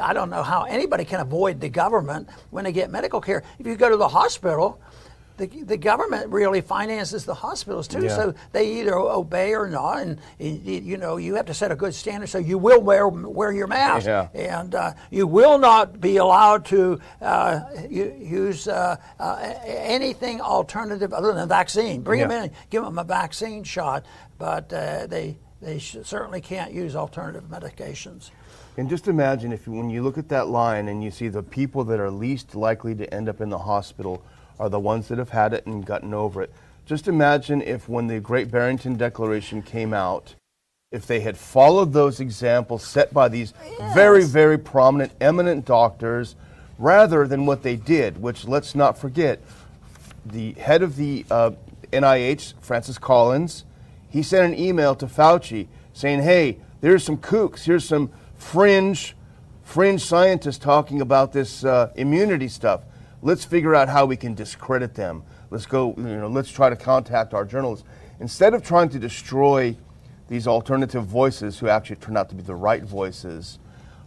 I 0.00 0.12
don't 0.12 0.28
know 0.28 0.42
how 0.42 0.64
anybody 0.64 1.06
can 1.06 1.20
avoid 1.20 1.58
the 1.60 1.70
government 1.70 2.28
when 2.50 2.64
they 2.64 2.72
get 2.72 2.90
medical 2.90 3.20
care. 3.20 3.42
If 3.58 3.66
you 3.66 3.74
go 3.74 3.88
to 3.88 3.96
the 3.96 4.08
hospital, 4.08 4.78
the, 5.36 5.46
the 5.46 5.76
government 5.76 6.30
really 6.30 6.60
finances 6.60 7.24
the 7.24 7.34
hospitals 7.34 7.86
too, 7.88 8.04
Yeah. 8.04 8.16
so 8.16 8.34
they 8.52 8.80
either 8.80 8.94
obey 8.96 9.54
or 9.54 9.68
not, 9.68 9.98
and 10.02 10.18
you 10.38 10.96
know 10.96 11.16
you 11.16 11.34
have 11.34 11.46
to 11.46 11.54
set 11.54 11.70
a 11.70 11.76
good 11.76 11.94
standard. 11.94 12.28
So 12.28 12.38
you 12.38 12.58
will 12.58 12.80
wear 12.80 13.08
wear 13.08 13.52
your 13.52 13.66
mask, 13.66 14.06
Yeah. 14.06 14.28
and 14.34 14.74
uh, 14.74 14.92
you 15.10 15.26
will 15.26 15.58
not 15.58 16.00
be 16.00 16.16
allowed 16.16 16.64
to 16.66 16.98
uh, 17.20 17.60
use 17.88 18.68
uh, 18.68 18.96
uh, 19.20 19.38
anything 19.66 20.40
alternative 20.40 21.12
other 21.12 21.32
than 21.32 21.42
a 21.42 21.46
vaccine. 21.46 22.02
Bring 22.02 22.20
Yeah. 22.20 22.28
them 22.28 22.44
in, 22.44 22.50
give 22.70 22.82
them 22.84 22.98
a 22.98 23.04
vaccine 23.04 23.64
shot, 23.64 24.04
but 24.38 24.72
uh, 24.72 25.06
they 25.06 25.36
they 25.62 25.78
sh- 25.78 25.98
certainly 26.04 26.40
can't 26.40 26.72
use 26.72 26.94
alternative 26.96 27.44
medications. 27.50 28.30
And 28.78 28.90
just 28.90 29.08
imagine 29.08 29.52
if 29.52 29.66
you, 29.66 29.72
when 29.72 29.88
you 29.88 30.02
look 30.02 30.18
at 30.18 30.28
that 30.28 30.48
line 30.48 30.88
and 30.88 31.02
you 31.02 31.10
see 31.10 31.28
the 31.28 31.42
people 31.42 31.82
that 31.84 31.98
are 31.98 32.10
least 32.10 32.54
likely 32.54 32.94
to 32.96 33.12
end 33.14 33.26
up 33.26 33.40
in 33.40 33.48
the 33.48 33.58
hospital 33.58 34.22
are 34.58 34.68
the 34.68 34.80
ones 34.80 35.08
that 35.08 35.18
have 35.18 35.30
had 35.30 35.52
it 35.52 35.66
and 35.66 35.84
gotten 35.84 36.14
over 36.14 36.42
it. 36.42 36.52
Just 36.86 37.08
imagine 37.08 37.62
if 37.62 37.88
when 37.88 38.06
the 38.06 38.20
Great 38.20 38.50
Barrington 38.50 38.96
Declaration 38.96 39.62
came 39.62 39.92
out, 39.92 40.34
if 40.92 41.06
they 41.06 41.20
had 41.20 41.36
followed 41.36 41.92
those 41.92 42.20
examples 42.20 42.86
set 42.86 43.12
by 43.12 43.28
these 43.28 43.52
very, 43.92 44.24
very 44.24 44.56
prominent, 44.56 45.12
eminent 45.20 45.64
doctors, 45.64 46.36
rather 46.78 47.26
than 47.26 47.44
what 47.44 47.62
they 47.62 47.76
did, 47.76 48.22
which 48.22 48.46
let's 48.46 48.74
not 48.74 48.96
forget, 48.96 49.40
the 50.24 50.52
head 50.52 50.82
of 50.82 50.96
the 50.96 51.24
uh, 51.30 51.50
NIH, 51.92 52.54
Francis 52.60 52.98
Collins, 52.98 53.64
he 54.08 54.22
sent 54.22 54.52
an 54.52 54.58
email 54.58 54.94
to 54.94 55.06
Fauci 55.06 55.66
saying, 55.92 56.22
"Hey, 56.22 56.58
there's 56.80 57.04
some 57.04 57.16
kooks. 57.16 57.64
Here's 57.64 57.84
some 57.84 58.10
fringe, 58.36 59.16
fringe 59.64 60.02
scientists 60.04 60.58
talking 60.58 61.00
about 61.00 61.32
this 61.32 61.64
uh, 61.64 61.90
immunity 61.96 62.48
stuff. 62.48 62.82
Let's 63.22 63.44
figure 63.44 63.74
out 63.74 63.88
how 63.88 64.06
we 64.06 64.16
can 64.16 64.34
discredit 64.34 64.94
them. 64.94 65.22
Let's 65.50 65.66
go. 65.66 65.94
You 65.96 66.02
know, 66.02 66.28
let's 66.28 66.50
try 66.50 66.70
to 66.70 66.76
contact 66.76 67.34
our 67.34 67.44
journalists 67.44 67.86
instead 68.20 68.54
of 68.54 68.62
trying 68.62 68.88
to 68.90 68.98
destroy 68.98 69.76
these 70.28 70.46
alternative 70.46 71.04
voices, 71.04 71.58
who 71.58 71.68
actually 71.68 71.96
turned 71.96 72.18
out 72.18 72.28
to 72.30 72.34
be 72.34 72.42
the 72.42 72.54
right 72.54 72.82
voices." 72.82 73.58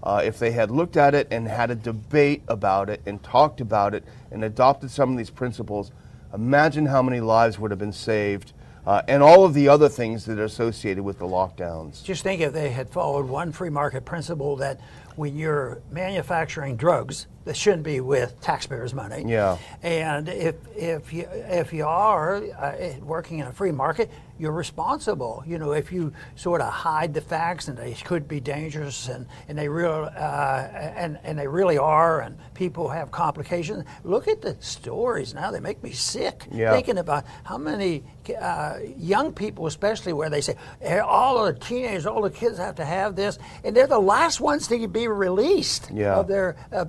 Uh, 0.02 0.22
if 0.24 0.40
they 0.40 0.52
had 0.52 0.72
looked 0.72 0.96
at 0.96 1.14
it 1.14 1.28
and 1.30 1.46
had 1.46 1.70
a 1.70 1.76
debate 1.76 2.42
about 2.48 2.90
it 2.90 3.02
and 3.06 3.22
talked 3.22 3.60
about 3.60 3.94
it 3.94 4.04
and 4.32 4.46
adopted 4.46 4.90
some 4.90 5.12
of 5.12 5.18
these 5.18 5.30
principles, 5.30 5.92
imagine 6.34 6.86
how 6.86 7.02
many 7.02 7.20
lives 7.20 7.60
would 7.60 7.70
have 7.70 7.80
been 7.80 7.92
saved 7.92 8.54
uh, 8.88 9.02
and 9.08 9.22
all 9.22 9.44
of 9.44 9.54
the 9.54 9.68
other 9.68 9.90
things 9.90 10.26
that 10.26 10.40
are 10.40 10.46
associated 10.46 11.04
with 11.04 11.20
the 11.20 11.26
lockdowns. 11.26 12.04
Just 12.04 12.24
think 12.24 12.42
if 12.42 12.54
they 12.54 12.70
had 12.70 12.90
followed 12.90 13.28
one 13.28 13.52
free 13.52 13.70
market 13.70 14.06
principle 14.06 14.56
that 14.56 14.80
when 15.16 15.36
you're 15.36 15.82
manufacturing 15.92 16.78
drugs, 16.78 17.28
that 17.50 17.58
shouldn't 17.58 17.82
be 17.82 18.00
with 18.00 18.40
taxpayers' 18.42 18.94
money. 18.94 19.24
Yeah. 19.28 19.58
And 19.82 20.30
if 20.30 20.54
if 20.76 21.12
you 21.12 21.28
if 21.32 21.74
you 21.74 21.84
are 21.84 22.36
uh, 22.36 22.94
working 23.02 23.40
in 23.40 23.48
a 23.48 23.52
free 23.52 23.72
market, 23.72 24.12
you're 24.38 24.52
responsible. 24.52 25.44
You 25.48 25.58
know, 25.58 25.72
if 25.72 25.92
you 25.92 26.14
sort 26.36 26.62
of 26.62 26.72
hide 26.72 27.12
the 27.16 27.22
facts 27.22 27.68
and 27.68 27.76
they 27.76 27.94
could 27.96 28.28
be 28.28 28.40
dangerous 28.40 29.08
and 29.10 29.26
and 29.48 29.58
they 29.58 29.68
real 29.68 30.12
uh, 30.16 30.68
and 30.96 31.18
and 31.24 31.40
they 31.40 31.48
really 31.48 31.80
are, 31.80 32.22
and 32.22 32.38
people 32.54 32.88
have 32.88 33.10
complications. 33.10 33.84
Look 34.04 34.28
at 34.28 34.44
the 34.44 34.56
stories 34.60 35.34
now; 35.34 35.50
they 35.50 35.60
make 35.60 35.82
me 35.82 35.92
sick 35.92 36.46
Yeah. 36.52 36.72
thinking 36.72 37.00
about 37.00 37.26
how 37.44 37.58
many 37.58 38.04
uh, 38.40 38.78
young 38.96 39.34
people, 39.34 39.66
especially 39.66 40.14
where 40.14 40.30
they 40.30 40.42
say 40.42 40.54
"Eh, 40.84 41.00
all 41.00 41.46
the 41.46 41.54
teenagers, 41.54 42.06
all 42.06 42.22
the 42.22 42.30
kids 42.30 42.60
have 42.60 42.76
to 42.76 42.86
have 42.86 43.16
this, 43.16 43.40
and 43.64 43.76
they're 43.76 43.88
the 43.88 43.98
last 44.00 44.40
ones 44.40 44.68
to 44.68 44.88
be 44.88 45.08
released 45.08 45.90
Yeah. 45.92 46.14
of 46.20 46.28
their 46.28 46.56
uh, 46.72 46.86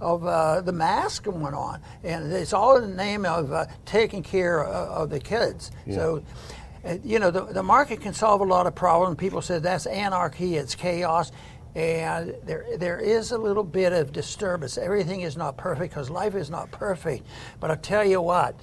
of 0.00 0.24
uh, 0.26 0.60
the 0.60 0.72
mask 0.72 1.24
going 1.24 1.54
on, 1.54 1.80
and 2.02 2.32
it's 2.32 2.52
all 2.52 2.76
in 2.76 2.90
the 2.90 2.96
name 2.96 3.24
of 3.24 3.52
uh, 3.52 3.66
taking 3.84 4.22
care 4.22 4.64
of, 4.64 5.02
of 5.02 5.10
the 5.10 5.20
kids. 5.20 5.70
So. 5.94 6.22
uh, 6.84 6.98
You 7.02 7.18
know, 7.18 7.30
the, 7.30 7.42
the 7.46 7.62
market 7.62 8.00
can 8.02 8.12
solve 8.12 8.40
a 8.42 8.44
lot 8.44 8.66
of 8.66 8.74
problems. 8.74 9.16
People 9.16 9.40
say 9.40 9.58
that's 9.58 9.86
anarchy, 9.86 10.56
it's 10.56 10.74
chaos. 10.74 11.32
And 11.74 12.36
there, 12.44 12.64
there 12.78 13.00
is 13.00 13.32
a 13.32 13.38
little 13.38 13.64
bit 13.64 13.92
of 13.92 14.12
disturbance. 14.12 14.78
Everything 14.78 15.22
is 15.22 15.36
not 15.36 15.56
perfect 15.56 15.92
because 15.92 16.08
life 16.10 16.34
is 16.36 16.48
not 16.50 16.70
perfect. 16.70 17.26
But 17.58 17.70
I'll 17.70 17.76
tell 17.78 18.04
you 18.04 18.20
what, 18.20 18.54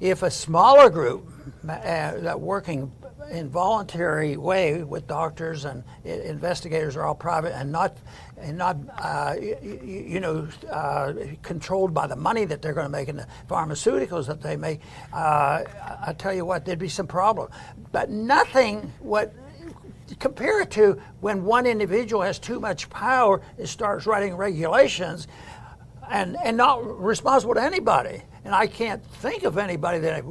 if 0.00 0.22
a 0.22 0.30
smaller 0.30 0.90
group 0.90 1.28
uh, 1.68 2.12
that 2.18 2.40
working 2.40 2.90
in 3.30 3.48
voluntary 3.48 4.36
way 4.36 4.82
with 4.82 5.06
doctors 5.06 5.64
and 5.64 5.84
investigators 6.04 6.96
are 6.96 7.04
all 7.04 7.14
private 7.14 7.56
and 7.56 7.70
not 7.70 7.96
and 8.38 8.56
not 8.56 8.76
uh, 8.98 9.36
you, 9.40 9.80
you 9.84 10.20
know 10.20 10.48
uh, 10.70 11.12
controlled 11.42 11.94
by 11.94 12.06
the 12.06 12.16
money 12.16 12.44
that 12.44 12.60
they're 12.62 12.72
going 12.72 12.86
to 12.86 12.90
make 12.90 13.08
in 13.08 13.16
the 13.16 13.26
pharmaceuticals 13.48 14.26
that 14.26 14.42
they 14.42 14.56
make. 14.56 14.80
Uh, 15.12 15.16
I 15.16 15.96
I 16.08 16.12
tell 16.14 16.32
you 16.32 16.44
what, 16.44 16.64
there'd 16.64 16.78
be 16.78 16.88
some 16.88 17.06
problem, 17.06 17.50
but 17.92 18.10
nothing 18.10 18.92
what 19.00 19.32
compare 20.18 20.60
it 20.60 20.70
to 20.72 21.00
when 21.20 21.44
one 21.44 21.66
individual 21.66 22.22
has 22.22 22.38
too 22.38 22.58
much 22.58 22.90
power 22.90 23.40
and 23.58 23.68
starts 23.68 24.06
writing 24.06 24.34
regulations 24.34 25.28
and, 26.10 26.36
and 26.42 26.56
not 26.56 27.00
responsible 27.00 27.54
to 27.54 27.62
anybody. 27.62 28.22
And 28.44 28.54
I 28.54 28.66
can't 28.66 29.04
think 29.04 29.42
of 29.42 29.58
anybody 29.58 29.98
that 29.98 30.24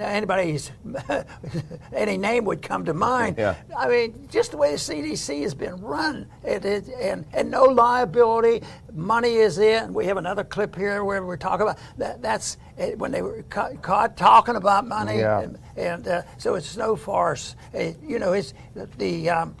anybody's 0.00 0.70
any 1.94 2.18
name 2.18 2.44
would 2.44 2.60
come 2.60 2.84
to 2.84 2.92
mind. 2.92 3.36
Yeah. 3.38 3.54
I 3.76 3.88
mean, 3.88 4.28
just 4.30 4.50
the 4.50 4.58
way 4.58 4.72
the 4.72 4.76
CDC 4.76 5.42
has 5.42 5.54
been 5.54 5.76
run, 5.80 6.26
it, 6.44 6.64
it, 6.66 6.88
and 7.00 7.24
and 7.32 7.50
no 7.50 7.64
liability, 7.64 8.62
money 8.92 9.36
is 9.36 9.58
in. 9.58 9.94
We 9.94 10.04
have 10.06 10.18
another 10.18 10.44
clip 10.44 10.76
here 10.76 11.04
where 11.04 11.24
we're 11.24 11.38
talking 11.38 11.62
about 11.62 11.78
that. 11.96 12.20
That's 12.20 12.58
eh, 12.76 12.94
when 12.96 13.12
they 13.12 13.22
were 13.22 13.42
caught, 13.48 13.80
caught 13.80 14.16
talking 14.18 14.56
about 14.56 14.86
money, 14.86 15.20
Yeah. 15.20 15.40
and, 15.40 15.58
and 15.76 16.06
uh, 16.06 16.22
so 16.36 16.54
it's 16.54 16.76
no 16.76 16.96
farce. 16.96 17.56
Eh, 17.72 17.94
you 18.06 18.18
know, 18.18 18.34
it's 18.34 18.52
the 18.98 19.30
um, 19.30 19.56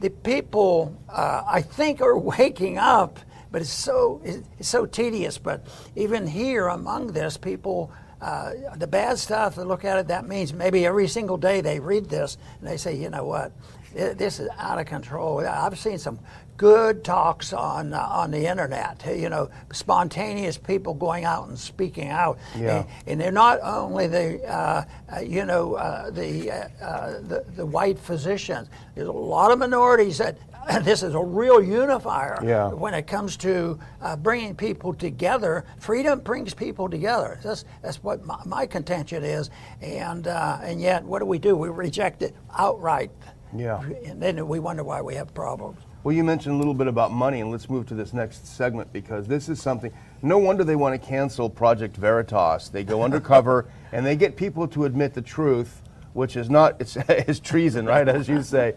the 0.00 0.08
people 0.08 0.96
uh, 1.10 1.42
I 1.46 1.60
think 1.60 2.00
are 2.00 2.18
waking 2.36 2.78
up, 2.78 3.18
but 3.56 3.62
it's 3.62 3.72
so 3.72 4.20
it's 4.22 4.68
so 4.68 4.84
tedious. 4.84 5.38
But 5.38 5.66
even 5.96 6.26
here 6.26 6.66
among 6.68 7.12
this, 7.12 7.38
people. 7.38 7.90
Uh, 8.18 8.52
the 8.76 8.86
bad 8.86 9.18
stuff, 9.18 9.56
they 9.56 9.62
look 9.62 9.84
at 9.84 9.98
it, 9.98 10.08
that 10.08 10.26
means 10.26 10.54
maybe 10.54 10.86
every 10.86 11.06
single 11.06 11.36
day 11.36 11.60
they 11.60 11.78
read 11.78 12.08
this 12.08 12.38
and 12.58 12.68
they 12.68 12.78
say, 12.78 12.96
you 12.96 13.10
know 13.10 13.24
what, 13.24 13.52
this 13.92 14.40
is 14.40 14.48
out 14.56 14.78
of 14.78 14.86
control. 14.86 15.40
I've 15.46 15.78
seen 15.78 15.98
some 15.98 16.18
good 16.56 17.04
talks 17.04 17.52
on 17.52 17.92
uh, 17.92 18.00
on 18.00 18.30
the 18.30 18.46
internet. 18.46 19.04
You 19.06 19.28
know, 19.28 19.50
spontaneous 19.70 20.56
people 20.56 20.94
going 20.94 21.26
out 21.26 21.48
and 21.48 21.58
speaking 21.58 22.08
out, 22.08 22.38
Yeah. 22.58 22.78
and, 22.78 22.86
and 23.06 23.20
they're 23.20 23.32
not 23.32 23.60
only 23.62 24.06
the 24.06 24.42
uh, 24.50 24.84
uh, 25.14 25.20
you 25.20 25.44
know 25.44 25.74
uh, 25.74 26.10
the, 26.10 26.50
uh, 26.50 27.20
the 27.20 27.44
the 27.54 27.66
white 27.66 27.98
physicians. 27.98 28.68
There's 28.94 29.08
a 29.08 29.12
lot 29.12 29.52
of 29.52 29.58
minorities 29.58 30.16
that. 30.18 30.38
This 30.82 31.02
is 31.02 31.14
a 31.14 31.22
real 31.22 31.62
unifier 31.62 32.38
Yeah. 32.44 32.68
when 32.68 32.94
it 32.94 33.06
comes 33.06 33.36
to 33.38 33.78
uh, 34.00 34.16
bringing 34.16 34.54
people 34.54 34.92
together. 34.94 35.64
Freedom 35.78 36.20
brings 36.20 36.54
people 36.54 36.88
together. 36.88 37.38
That's 37.42 37.64
that's 37.82 38.02
what 38.02 38.24
my, 38.24 38.38
my 38.44 38.66
contention 38.66 39.24
is, 39.24 39.50
and 39.80 40.26
uh, 40.26 40.58
and 40.62 40.80
yet 40.80 41.04
what 41.04 41.20
do 41.20 41.26
we 41.26 41.38
do? 41.38 41.56
We 41.56 41.68
reject 41.68 42.22
it 42.22 42.34
outright. 42.56 43.10
Yeah. 43.56 43.80
And 44.04 44.20
then 44.20 44.46
we 44.48 44.58
wonder 44.58 44.82
why 44.82 45.00
we 45.02 45.14
have 45.14 45.32
problems. 45.34 45.78
Well, 46.02 46.14
you 46.14 46.22
mentioned 46.24 46.54
a 46.54 46.58
little 46.58 46.74
bit 46.74 46.86
about 46.88 47.10
money, 47.12 47.40
and 47.40 47.50
let's 47.50 47.68
move 47.70 47.86
to 47.86 47.94
this 47.94 48.12
next 48.12 48.46
segment 48.46 48.92
because 48.92 49.26
this 49.26 49.48
is 49.48 49.60
something. 49.60 49.92
No 50.22 50.38
wonder 50.38 50.62
they 50.64 50.76
want 50.76 51.00
to 51.00 51.04
cancel 51.04 51.48
Project 51.50 51.96
Veritas. 51.96 52.68
They 52.68 52.84
go 52.84 53.02
undercover 53.02 53.66
and 53.92 54.04
they 54.04 54.16
get 54.16 54.36
people 54.36 54.68
to 54.68 54.84
admit 54.84 55.14
the 55.14 55.22
truth, 55.22 55.82
which 56.12 56.36
is 56.36 56.50
not 56.50 56.76
it's, 56.80 56.96
it's 57.08 57.40
treason, 57.40 57.86
right? 57.86 58.08
As 58.08 58.28
you 58.28 58.42
say. 58.42 58.74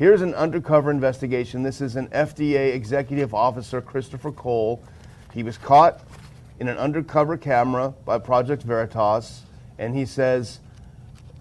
Here's 0.00 0.22
an 0.22 0.32
undercover 0.32 0.90
investigation. 0.90 1.62
This 1.62 1.82
is 1.82 1.94
an 1.94 2.08
FDA 2.08 2.74
executive 2.74 3.34
officer, 3.34 3.82
Christopher 3.82 4.32
Cole. 4.32 4.82
He 5.34 5.42
was 5.42 5.58
caught 5.58 6.00
in 6.58 6.68
an 6.68 6.78
undercover 6.78 7.36
camera 7.36 7.92
by 8.06 8.18
Project 8.18 8.62
Veritas, 8.62 9.42
and 9.78 9.94
he 9.94 10.06
says 10.06 10.60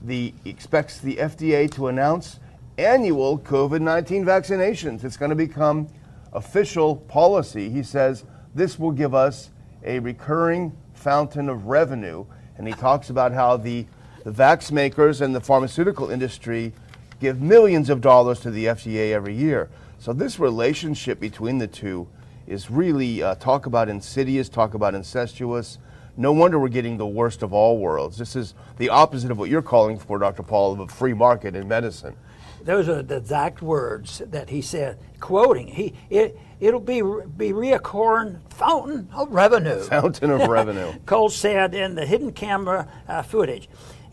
the 0.02 0.34
expects 0.44 1.00
the 1.00 1.16
FDA 1.16 1.72
to 1.72 1.88
announce 1.88 2.42
annual 2.78 3.40
COVID-19 3.40 4.26
vaccinations. 4.26 5.06
It's 5.06 5.16
going 5.16 5.30
to 5.30 5.38
become 5.38 5.88
official 6.34 6.98
policy. 6.98 7.70
He 7.70 7.82
says 7.82 8.26
this 8.54 8.78
will 8.78 8.92
give 8.92 9.16
us 9.16 9.52
a 9.86 10.00
recurring 10.00 10.76
fountain 10.96 11.48
of 11.48 11.68
revenue. 11.68 12.26
and 12.58 12.68
he 12.68 12.74
talks 12.74 13.10
about 13.10 13.32
how 13.32 13.56
the, 13.56 13.86
the 14.26 14.32
vax 14.32 14.70
makers 14.70 15.22
and 15.22 15.34
the 15.34 15.40
pharmaceutical 15.40 16.10
industry 16.10 16.74
give 17.20 17.42
millions 17.42 17.90
of 17.90 18.02
dollars 18.02 18.40
to 18.42 18.52
the 18.52 18.66
FDA 18.66 19.12
every 19.12 19.34
year. 19.34 19.70
So 19.98 20.14
this 20.14 20.40
relationship 20.40 21.20
between 21.20 21.58
the 21.58 21.68
two 21.68 22.08
is 22.48 22.72
really 22.72 23.22
uh, 23.22 23.36
talk 23.36 23.66
about 23.66 23.90
insidious, 23.90 24.50
talk 24.50 24.74
about 24.74 24.96
incestuous. 24.96 25.78
No 26.18 26.32
wonder 26.32 26.60
we're 26.60 26.70
getting 26.70 26.98
the 26.98 27.08
worst 27.08 27.44
of 27.44 27.54
all 27.54 27.78
worlds. 27.78 28.18
This 28.18 28.36
is 28.36 28.56
the 28.78 28.90
opposite 28.90 29.32
of 29.32 29.38
what 29.38 29.50
you're 29.50 29.62
calling 29.62 29.98
for, 30.00 30.18
Dr. 30.20 30.44
Paul, 30.44 30.74
of 30.74 30.80
a 30.80 30.88
free 30.88 31.14
market 31.14 31.56
in 31.56 31.68
medicine. 31.68 32.16
Those 32.62 32.90
are 32.90 33.02
the 33.02 33.18
exact 33.18 33.62
words 33.62 34.22
that 34.26 34.50
he 34.50 34.62
said, 34.62 35.00
quoting. 35.20 35.68
He 35.68 35.94
it 36.10 36.38
it'll 36.60 36.82
be 36.82 37.02
be 37.02 37.52
reoccurring 37.54 38.40
fountain 38.52 39.08
of 39.14 39.32
revenue. 39.32 39.80
Fountain 39.84 40.32
of 40.32 40.42
revenue. 40.48 40.94
Cole 41.06 41.30
said 41.30 41.74
in 41.74 41.96
the 41.96 42.06
hidden 42.06 42.34
camera 42.34 42.88
uh, 43.08 43.22
footage. 43.22 43.70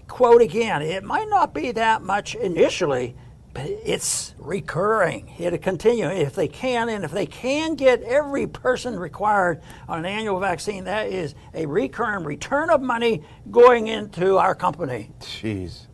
Quote 0.09 0.42
again, 0.42 0.83
it 0.83 1.05
might 1.05 1.29
not 1.29 1.53
be 1.53 1.73
that 1.73 2.03
much 2.03 2.35
initially, 2.35 3.16
but 3.53 3.66
it's 3.66 4.35
recurring. 4.38 5.33
It'll 5.38 5.59
continue 5.59 6.07
if 6.07 6.35
they 6.35 6.49
can, 6.49 6.88
and 6.88 7.05
if 7.05 7.11
they 7.11 7.27
can 7.27 7.75
get 7.75 8.03
every 8.03 8.47
person 8.47 8.99
required 8.99 9.62
on 9.88 10.01
an 10.01 10.05
annual 10.07 10.38
vaccine, 10.38 10.85
that 10.85 11.09
is 11.09 11.35
a 11.55 11.66
recurring 11.66 12.25
return 12.25 12.71
of 12.71 12.81
money 12.81 13.25
going 13.51 13.88
into 13.88 14.38
our 14.38 14.55
company. 14.55 15.11
Jeez, 15.21 15.87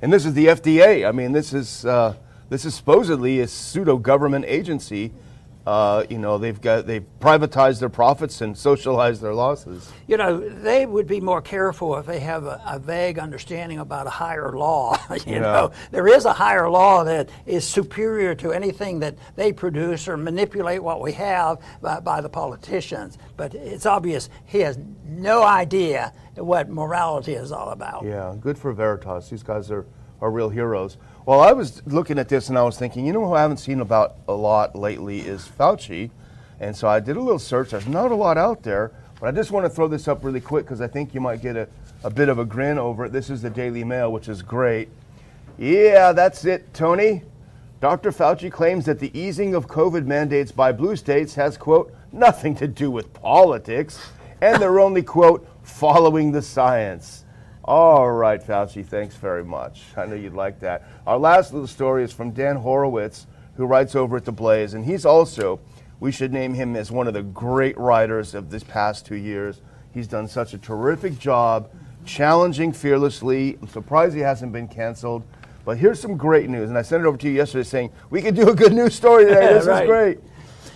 and 0.00 0.12
this 0.12 0.24
is 0.24 0.34
the 0.34 0.46
FDA. 0.46 1.06
I 1.06 1.12
mean, 1.12 1.32
this 1.32 1.52
is 1.52 1.84
uh, 1.84 2.14
this 2.48 2.64
is 2.64 2.74
supposedly 2.74 3.40
a 3.40 3.46
pseudo 3.48 3.98
government 3.98 4.44
agency 4.48 5.12
uh, 5.66 6.04
you 6.08 6.18
know, 6.18 6.38
they've 6.38 6.60
got 6.60 6.86
they've 6.86 7.04
privatized 7.20 7.80
their 7.80 7.90
profits 7.90 8.40
and 8.40 8.56
socialized 8.56 9.20
their 9.20 9.34
losses. 9.34 9.92
You 10.06 10.16
know, 10.16 10.38
they 10.38 10.86
would 10.86 11.06
be 11.06 11.20
more 11.20 11.42
careful 11.42 11.96
if 11.96 12.06
they 12.06 12.20
have 12.20 12.44
a, 12.44 12.62
a 12.66 12.78
vague 12.78 13.18
understanding 13.18 13.78
about 13.78 14.06
a 14.06 14.10
higher 14.10 14.52
law. 14.52 14.96
you 15.26 15.34
yeah. 15.34 15.40
know, 15.40 15.72
there 15.90 16.08
is 16.08 16.24
a 16.24 16.32
higher 16.32 16.70
law 16.70 17.04
that 17.04 17.28
is 17.44 17.66
superior 17.66 18.34
to 18.36 18.52
anything 18.52 19.00
that 19.00 19.16
they 19.36 19.52
produce 19.52 20.08
or 20.08 20.16
manipulate 20.16 20.82
what 20.82 21.00
we 21.00 21.12
have 21.12 21.58
by, 21.82 22.00
by 22.00 22.20
the 22.22 22.28
politicians. 22.28 23.18
But 23.36 23.54
it's 23.54 23.84
obvious 23.84 24.30
he 24.46 24.60
has 24.60 24.78
no 25.04 25.42
idea 25.42 26.12
what 26.36 26.70
morality 26.70 27.34
is 27.34 27.52
all 27.52 27.70
about. 27.70 28.04
Yeah, 28.04 28.34
good 28.40 28.56
for 28.56 28.72
Veritas. 28.72 29.28
These 29.28 29.42
guys 29.42 29.70
are, 29.70 29.86
are 30.20 30.30
real 30.30 30.48
heroes. 30.48 30.96
Well, 31.26 31.40
I 31.40 31.52
was 31.52 31.82
looking 31.86 32.18
at 32.18 32.28
this 32.28 32.48
and 32.48 32.58
I 32.58 32.62
was 32.62 32.78
thinking, 32.78 33.06
you 33.06 33.12
know 33.12 33.26
who 33.26 33.34
I 33.34 33.42
haven't 33.42 33.58
seen 33.58 33.80
about 33.80 34.16
a 34.28 34.32
lot 34.32 34.76
lately 34.76 35.20
is 35.20 35.48
Fauci. 35.58 36.10
And 36.60 36.76
so 36.76 36.88
I 36.88 37.00
did 37.00 37.16
a 37.16 37.20
little 37.20 37.38
search. 37.38 37.70
There's 37.70 37.86
not 37.86 38.12
a 38.12 38.14
lot 38.14 38.36
out 38.36 38.62
there, 38.62 38.92
but 39.20 39.28
I 39.28 39.32
just 39.32 39.50
want 39.50 39.64
to 39.64 39.70
throw 39.70 39.88
this 39.88 40.08
up 40.08 40.24
really 40.24 40.40
quick 40.40 40.64
because 40.64 40.80
I 40.80 40.88
think 40.88 41.14
you 41.14 41.20
might 41.20 41.40
get 41.40 41.56
a, 41.56 41.68
a 42.04 42.10
bit 42.10 42.28
of 42.28 42.38
a 42.38 42.44
grin 42.44 42.78
over 42.78 43.06
it. 43.06 43.12
This 43.12 43.30
is 43.30 43.42
the 43.42 43.50
Daily 43.50 43.84
Mail, 43.84 44.12
which 44.12 44.28
is 44.28 44.42
great. 44.42 44.88
Yeah, 45.58 46.12
that's 46.12 46.44
it, 46.44 46.72
Tony. 46.74 47.22
Dr. 47.80 48.12
Fauci 48.12 48.52
claims 48.52 48.84
that 48.84 48.98
the 48.98 49.16
easing 49.18 49.54
of 49.54 49.66
COVID 49.66 50.04
mandates 50.04 50.52
by 50.52 50.70
blue 50.70 50.96
states 50.96 51.34
has, 51.34 51.56
quote, 51.56 51.94
nothing 52.12 52.54
to 52.56 52.68
do 52.68 52.90
with 52.90 53.12
politics, 53.14 53.98
and 54.42 54.60
they're 54.60 54.80
only, 54.80 55.02
quote, 55.02 55.48
following 55.62 56.30
the 56.30 56.42
science. 56.42 57.24
All 57.64 58.10
right, 58.10 58.42
Fauci, 58.42 58.84
thanks 58.84 59.14
very 59.16 59.44
much. 59.44 59.82
I 59.96 60.06
know 60.06 60.14
you'd 60.14 60.32
like 60.32 60.60
that. 60.60 60.82
Our 61.06 61.18
last 61.18 61.52
little 61.52 61.66
story 61.66 62.04
is 62.04 62.12
from 62.12 62.30
Dan 62.30 62.56
Horowitz, 62.56 63.26
who 63.56 63.66
writes 63.66 63.94
over 63.94 64.16
at 64.16 64.24
The 64.24 64.32
Blaze, 64.32 64.72
and 64.72 64.84
he's 64.84 65.04
also, 65.04 65.60
we 66.00 66.10
should 66.10 66.32
name 66.32 66.54
him 66.54 66.74
as 66.74 66.90
one 66.90 67.06
of 67.06 67.12
the 67.12 67.22
great 67.22 67.76
writers 67.76 68.34
of 68.34 68.50
this 68.50 68.64
past 68.64 69.04
two 69.04 69.16
years. 69.16 69.60
He's 69.92 70.08
done 70.08 70.26
such 70.26 70.54
a 70.54 70.58
terrific 70.58 71.18
job, 71.18 71.70
challenging 72.06 72.72
fearlessly. 72.72 73.58
I'm 73.60 73.68
surprised 73.68 74.14
he 74.14 74.22
hasn't 74.22 74.52
been 74.52 74.66
canceled. 74.68 75.22
But 75.66 75.76
here's 75.76 76.00
some 76.00 76.16
great 76.16 76.48
news, 76.48 76.70
and 76.70 76.78
I 76.78 76.82
sent 76.82 77.04
it 77.04 77.06
over 77.06 77.18
to 77.18 77.28
you 77.28 77.34
yesterday 77.34 77.64
saying, 77.64 77.92
we 78.08 78.22
can 78.22 78.34
do 78.34 78.48
a 78.48 78.54
good 78.54 78.72
news 78.72 78.94
story 78.94 79.26
today. 79.26 79.52
This 79.52 79.66
right. 79.66 79.82
is 79.82 79.86
great. 79.86 80.18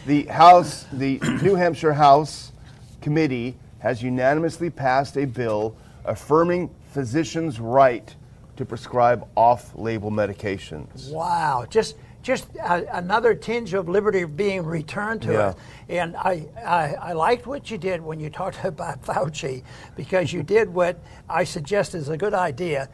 The 0.07 0.25
House, 0.25 0.85
the 0.93 1.19
New 1.43 1.55
Hampshire 1.55 1.95
House 1.95 2.53
Committee 3.01 3.57
has 3.79 4.03
unanimously 4.03 4.69
passed 4.69 5.17
a 5.17 5.25
bill 5.25 5.75
affirming 6.05 6.75
physicians' 6.93 7.61
right 7.61 8.15
to 8.57 8.65
prescribe 8.65 9.27
off-label 9.37 10.11
medications. 10.11 11.11
Wow, 11.11 11.67
just 11.69 11.97
just 12.23 12.49
a, 12.57 12.97
another 12.97 13.35
tinge 13.35 13.75
of 13.75 13.87
liberty 13.87 14.25
being 14.25 14.65
returned 14.65 15.21
to 15.23 15.33
yeah. 15.33 15.39
us. 15.41 15.57
And 15.91 16.17
I, 16.17 16.47
I, 16.57 16.95
I, 16.95 17.13
liked 17.13 17.47
what 17.47 17.71
you 17.71 17.77
did 17.77 18.01
when 18.01 18.19
you 18.19 18.31
talked 18.31 18.57
about 18.65 19.03
Fauci 19.03 19.63
because 19.95 20.33
you 20.33 20.43
did 20.43 20.73
what 20.73 20.99
I 21.29 21.45
suggest 21.45 21.95
is 21.95 22.09
a 22.09 22.17
good 22.17 22.33
idea 22.33 22.89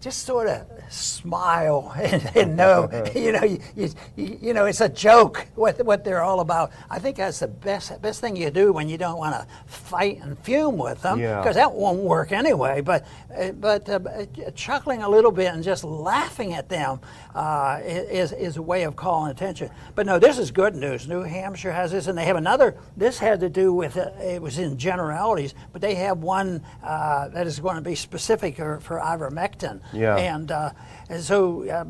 just 0.00 0.24
sort 0.24 0.46
of 0.46 0.66
smile 0.88 1.92
and, 1.98 2.30
and 2.36 2.56
know, 2.56 2.88
you 3.14 3.32
know, 3.32 3.42
you, 3.44 3.60
you, 3.76 3.90
you, 4.16 4.54
know, 4.54 4.66
it's 4.66 4.80
a 4.80 4.88
joke 4.88 5.46
what, 5.54 5.84
what 5.84 6.04
they're 6.04 6.22
all 6.22 6.40
about. 6.40 6.72
I 6.88 6.98
think 6.98 7.16
that's 7.16 7.40
the 7.40 7.48
best 7.48 8.00
best 8.02 8.20
thing 8.20 8.36
you 8.36 8.50
do 8.50 8.72
when 8.72 8.88
you 8.88 8.98
don't 8.98 9.18
want 9.18 9.34
to 9.34 9.46
fight 9.66 10.20
and 10.22 10.38
fume 10.38 10.78
with 10.78 11.02
them, 11.02 11.18
because 11.18 11.56
yeah. 11.56 11.64
that 11.64 11.72
won't 11.72 12.00
work 12.00 12.32
anyway. 12.32 12.80
But 12.80 13.06
but 13.60 13.88
uh, 13.88 14.26
chuckling 14.54 15.02
a 15.02 15.08
little 15.08 15.30
bit 15.30 15.52
and 15.52 15.62
just 15.62 15.84
laughing 15.84 16.54
at 16.54 16.68
them 16.68 17.00
uh, 17.34 17.80
is 17.82 18.32
is 18.32 18.56
a 18.56 18.62
way 18.62 18.84
of 18.84 18.96
calling 18.96 19.30
attention. 19.30 19.70
But 19.94 20.06
no, 20.06 20.18
this 20.18 20.38
is 20.38 20.50
good 20.50 20.74
news. 20.74 21.06
New 21.08 21.22
Hampshire 21.22 21.72
has 21.72 21.92
this, 21.92 22.06
and 22.06 22.16
they 22.16 22.24
have 22.24 22.36
another. 22.36 22.76
This 22.96 23.18
had 23.18 23.40
to 23.40 23.48
do 23.48 23.72
with 23.72 23.96
uh, 23.96 24.10
it 24.20 24.40
was 24.40 24.58
in 24.58 24.78
generalities, 24.78 25.54
but 25.72 25.80
they 25.80 25.94
have 25.96 26.18
one 26.18 26.62
uh, 26.82 27.28
that 27.28 27.46
is 27.46 27.60
going 27.60 27.76
to 27.76 27.82
be 27.82 27.94
specific 27.94 28.56
for, 28.56 28.80
for 28.80 28.98
ivermectin. 28.98 29.80
Yeah. 29.92 30.16
And, 30.16 30.50
uh, 30.50 30.70
and 31.08 31.22
so 31.22 31.68
uh, 31.68 31.84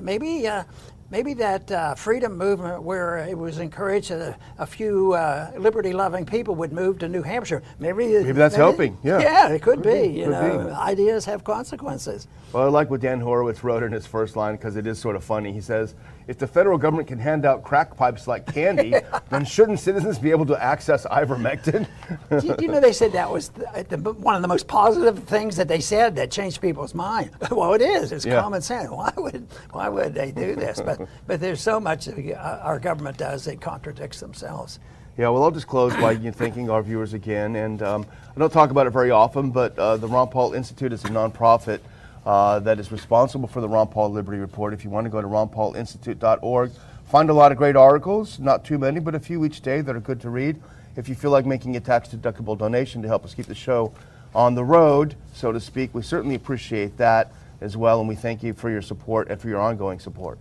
maybe 0.00 0.46
uh, 0.46 0.64
maybe 1.10 1.34
that 1.34 1.70
uh, 1.70 1.94
freedom 1.94 2.36
movement 2.36 2.82
where 2.82 3.18
it 3.18 3.36
was 3.36 3.58
encouraged 3.58 4.10
that 4.10 4.20
a, 4.20 4.62
a 4.62 4.66
few 4.66 5.12
uh, 5.12 5.52
liberty-loving 5.56 6.26
people 6.26 6.54
would 6.56 6.72
move 6.72 6.98
to 6.98 7.08
New 7.08 7.22
Hampshire. 7.22 7.62
Maybe 7.78 8.06
maybe 8.06 8.32
that's 8.32 8.54
maybe, 8.54 8.62
helping. 8.62 8.98
Yeah, 9.02 9.20
yeah, 9.20 9.48
it 9.48 9.62
could, 9.62 9.82
could 9.82 9.82
be. 9.82 10.08
be. 10.08 10.18
You 10.20 10.30
know, 10.30 10.66
be. 10.66 10.70
ideas 10.72 11.24
have 11.24 11.44
consequences. 11.44 12.26
Well, 12.52 12.64
I 12.64 12.68
like 12.68 12.90
what 12.90 13.00
Dan 13.00 13.20
Horowitz 13.20 13.62
wrote 13.62 13.82
in 13.82 13.92
his 13.92 14.06
first 14.06 14.36
line 14.36 14.56
because 14.56 14.76
it 14.76 14.86
is 14.86 14.98
sort 14.98 15.16
of 15.16 15.24
funny. 15.24 15.52
He 15.52 15.60
says, 15.60 15.94
if 16.28 16.38
the 16.38 16.46
federal 16.46 16.76
government 16.76 17.08
can 17.08 17.18
hand 17.18 17.44
out 17.44 17.62
crack 17.62 17.96
pipes 17.96 18.26
like 18.26 18.52
candy, 18.52 18.94
then 19.30 19.44
shouldn't 19.44 19.78
citizens 19.78 20.18
be 20.18 20.30
able 20.30 20.46
to 20.46 20.62
access 20.62 21.06
ivermectin? 21.06 21.86
do, 22.30 22.46
you, 22.46 22.56
do, 22.56 22.64
you 22.64 22.70
know 22.70 22.80
they 22.80 22.92
said 22.92 23.12
that 23.12 23.30
was 23.30 23.50
the, 23.50 23.86
the, 23.88 24.12
one 24.12 24.34
of 24.34 24.42
the 24.42 24.48
most 24.48 24.66
positive 24.66 25.24
things 25.24 25.56
that 25.56 25.68
they 25.68 25.80
said 25.80 26.16
that 26.16 26.30
changed 26.30 26.60
people's 26.60 26.94
mind? 26.94 27.30
well, 27.50 27.74
it 27.74 27.82
is. 27.82 28.12
It's 28.12 28.26
yeah. 28.26 28.40
common 28.40 28.60
sense. 28.60 28.90
Why 28.90 29.12
would 29.16 29.46
why 29.70 29.88
would 29.88 30.14
they 30.14 30.32
do 30.32 30.56
this? 30.56 30.80
But 30.80 31.08
but 31.26 31.40
there's 31.40 31.60
so 31.60 31.78
much 31.78 32.08
our 32.38 32.78
government 32.78 33.16
does 33.16 33.44
that 33.44 33.60
contradicts 33.60 34.20
themselves. 34.20 34.80
Yeah, 35.16 35.30
well, 35.30 35.44
I'll 35.44 35.50
just 35.50 35.66
close 35.66 35.94
by 35.94 36.14
thanking 36.32 36.68
our 36.68 36.82
viewers 36.82 37.14
again. 37.14 37.56
And 37.56 37.82
um, 37.82 38.06
I 38.34 38.38
don't 38.38 38.52
talk 38.52 38.70
about 38.70 38.86
it 38.86 38.90
very 38.90 39.10
often, 39.10 39.50
but 39.50 39.78
uh, 39.78 39.96
the 39.96 40.06
Ron 40.06 40.28
Paul 40.28 40.52
Institute 40.52 40.92
is 40.92 41.02
a 41.04 41.08
nonprofit 41.08 41.80
uh, 42.26 42.58
that 42.58 42.80
is 42.80 42.90
responsible 42.90 43.46
for 43.46 43.60
the 43.60 43.68
Ron 43.68 43.86
Paul 43.86 44.10
Liberty 44.10 44.38
Report. 44.38 44.74
If 44.74 44.84
you 44.84 44.90
want 44.90 45.04
to 45.04 45.10
go 45.10 45.22
to 45.22 45.28
ronpaulinstitute.org, 45.28 46.72
find 47.06 47.30
a 47.30 47.32
lot 47.32 47.52
of 47.52 47.58
great 47.58 47.76
articles, 47.76 48.40
not 48.40 48.64
too 48.64 48.78
many, 48.78 48.98
but 48.98 49.14
a 49.14 49.20
few 49.20 49.44
each 49.44 49.60
day 49.60 49.80
that 49.80 49.94
are 49.94 50.00
good 50.00 50.20
to 50.22 50.30
read. 50.30 50.60
If 50.96 51.08
you 51.08 51.14
feel 51.14 51.30
like 51.30 51.46
making 51.46 51.76
a 51.76 51.80
tax 51.80 52.08
deductible 52.08 52.58
donation 52.58 53.00
to 53.02 53.08
help 53.08 53.24
us 53.24 53.32
keep 53.32 53.46
the 53.46 53.54
show 53.54 53.94
on 54.34 54.56
the 54.56 54.64
road, 54.64 55.14
so 55.34 55.52
to 55.52 55.60
speak, 55.60 55.94
we 55.94 56.02
certainly 56.02 56.34
appreciate 56.34 56.96
that 56.96 57.32
as 57.60 57.76
well, 57.76 58.00
and 58.00 58.08
we 58.08 58.16
thank 58.16 58.42
you 58.42 58.52
for 58.52 58.70
your 58.70 58.82
support 58.82 59.28
and 59.28 59.40
for 59.40 59.48
your 59.48 59.60
ongoing 59.60 60.00
support. 60.00 60.38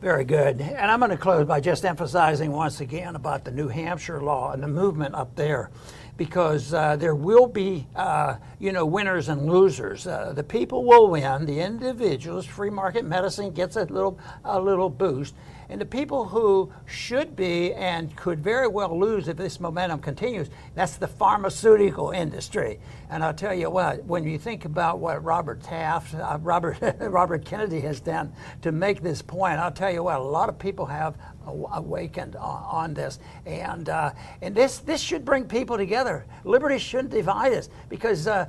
Very 0.00 0.24
good. 0.24 0.60
And 0.60 0.90
I'm 0.90 0.98
going 0.98 1.10
to 1.10 1.16
close 1.16 1.46
by 1.46 1.60
just 1.60 1.84
emphasizing 1.84 2.52
once 2.52 2.80
again 2.80 3.16
about 3.16 3.44
the 3.44 3.50
New 3.50 3.68
Hampshire 3.68 4.20
law 4.20 4.52
and 4.52 4.62
the 4.62 4.68
movement 4.68 5.14
up 5.14 5.36
there 5.36 5.70
because 6.16 6.72
uh, 6.72 6.96
there 6.96 7.14
will 7.14 7.46
be, 7.46 7.86
uh, 7.94 8.36
you 8.58 8.72
know, 8.72 8.86
winners 8.86 9.28
and 9.28 9.46
losers. 9.46 10.06
Uh, 10.06 10.32
the 10.34 10.42
people 10.42 10.84
will 10.84 11.08
win. 11.08 11.46
The 11.46 11.60
individuals, 11.60 12.46
free 12.46 12.70
market 12.70 13.04
medicine 13.04 13.50
gets 13.50 13.76
a 13.76 13.84
little, 13.84 14.18
a 14.44 14.60
little 14.60 14.88
boost, 14.88 15.34
and 15.68 15.80
the 15.80 15.86
people 15.86 16.26
who 16.26 16.72
should 16.84 17.34
be 17.34 17.74
and 17.74 18.14
could 18.14 18.42
very 18.42 18.68
well 18.68 18.98
lose 18.98 19.26
if 19.26 19.36
this 19.36 19.58
momentum 19.58 20.00
continues, 20.00 20.48
that's 20.74 20.96
the 20.96 21.08
pharmaceutical 21.08 22.10
industry. 22.10 22.78
And 23.10 23.24
I'll 23.24 23.34
tell 23.34 23.54
you 23.54 23.68
what, 23.68 24.04
when 24.04 24.24
you 24.24 24.38
think 24.38 24.64
about 24.64 25.00
what 25.00 25.22
Robert 25.24 25.62
Taft, 25.62 26.14
uh, 26.14 26.38
Robert, 26.40 26.78
Robert 27.00 27.44
Kennedy 27.44 27.80
has 27.80 28.00
done 28.00 28.32
to 28.62 28.70
make 28.70 29.02
this 29.02 29.22
point, 29.22 29.58
I'll 29.58 29.72
tell 29.72 29.90
you 29.92 30.04
what, 30.04 30.20
a 30.20 30.22
lot 30.22 30.48
of 30.48 30.58
people 30.58 30.86
have 30.86 31.16
awakened 31.46 32.36
on, 32.36 32.94
this. 32.94 33.18
And, 33.44 33.88
uh, 33.88 34.12
and 34.42 34.54
this, 34.54 34.78
this 34.78 35.00
should 35.00 35.24
bring 35.24 35.44
people 35.44 35.76
together. 35.76 36.26
Liberty 36.44 36.78
shouldn't 36.78 37.10
divide 37.10 37.52
us 37.52 37.68
because 37.88 38.26
uh, 38.26 38.46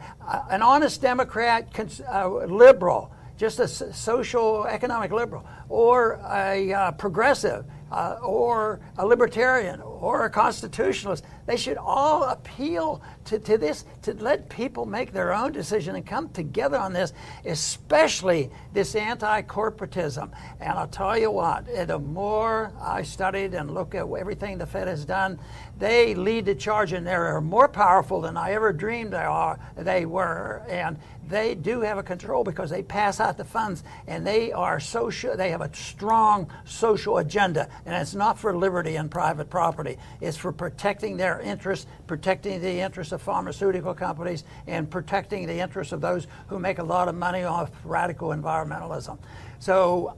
an 0.50 0.62
honest 0.62 1.02
Democrat, 1.02 1.74
cons- 1.74 2.02
uh, 2.02 2.28
liberal, 2.46 3.12
just 3.38 3.60
a 3.60 3.68
social 3.68 4.66
economic 4.66 5.12
liberal, 5.12 5.46
or 5.70 6.20
a 6.32 6.74
uh, 6.74 6.92
progressive, 6.94 7.66
uh, 7.92 8.18
or 8.24 8.80
a 8.98 9.06
libertarian, 9.06 9.80
or 10.02 10.26
a 10.26 10.30
constitutionalist, 10.30 11.24
they 11.46 11.58
should 11.58 11.78
all 11.78 12.24
appeal 12.24 13.02
to, 13.26 13.40
to 13.40 13.58
this, 13.58 13.86
to 14.04 14.14
let 14.14 14.50
people 14.50 14.86
make 14.86 15.14
their 15.14 15.34
own 15.34 15.52
decision 15.52 15.96
and 15.96 16.06
come 16.06 16.30
together 16.30 16.78
on 16.78 16.94
this, 16.94 17.14
especially 17.46 18.50
this 18.74 18.96
anti 18.96 19.42
corporatism. 19.44 20.32
And 20.60 20.78
I'll 20.78 20.88
tell 20.88 21.18
you 21.18 21.32
what, 21.32 21.66
the 21.88 22.00
more 22.00 22.72
I 22.82 23.04
studied 23.04 23.54
and 23.54 23.74
look 23.74 23.96
at 23.96 24.08
everything 24.08 24.58
the 24.58 24.66
Fed 24.66 24.88
has 24.88 25.06
done, 25.06 25.40
they 25.78 26.16
lead 26.16 26.46
the 26.46 26.56
charge 26.56 26.94
and 26.94 27.06
they're 27.06 27.40
more 27.42 27.68
powerful 27.68 28.22
than 28.22 28.38
I 28.38 28.54
ever 28.54 28.74
dreamed 28.74 29.14
they, 29.14 29.18
are, 29.18 29.60
they 29.76 30.06
were. 30.06 30.64
And 30.68 30.98
they 31.28 31.56
do 31.56 31.82
have 31.82 31.98
a 31.98 32.04
control 32.04 32.44
because 32.44 32.70
they 32.70 32.82
pass 32.82 33.20
out 33.20 33.38
the 33.38 33.44
funds 33.44 33.84
and 34.08 34.26
they 34.26 34.52
are 34.52 34.80
social 34.80 35.36
they 35.36 35.50
have 35.50 35.62
a 35.62 35.74
strong 35.76 36.50
social 36.66 37.18
agenda 37.18 37.70
and 37.86 37.96
it's 37.96 38.16
not 38.16 38.40
for 38.40 38.56
liberty 38.56 38.96
and 38.96 39.12
private 39.12 39.50
property 39.50 39.87
it's 40.20 40.38
for 40.38 40.52
protecting 40.52 41.16
their 41.16 41.40
interests 41.42 41.88
protecting 42.08 42.60
the 42.62 42.80
interests 42.80 43.14
of 43.14 43.22
pharmaceutical 43.22 43.94
companies 43.94 44.44
and 44.66 44.90
protecting 44.90 45.46
the 45.48 45.60
interests 45.60 45.94
of 45.94 46.02
those 46.02 46.28
who 46.48 46.60
make 46.60 46.80
a 46.80 46.84
lot 46.84 47.08
of 47.08 47.16
money 47.16 47.44
off 47.44 47.72
radical 47.86 48.30
environmentalism 48.30 49.18
so 49.60 50.16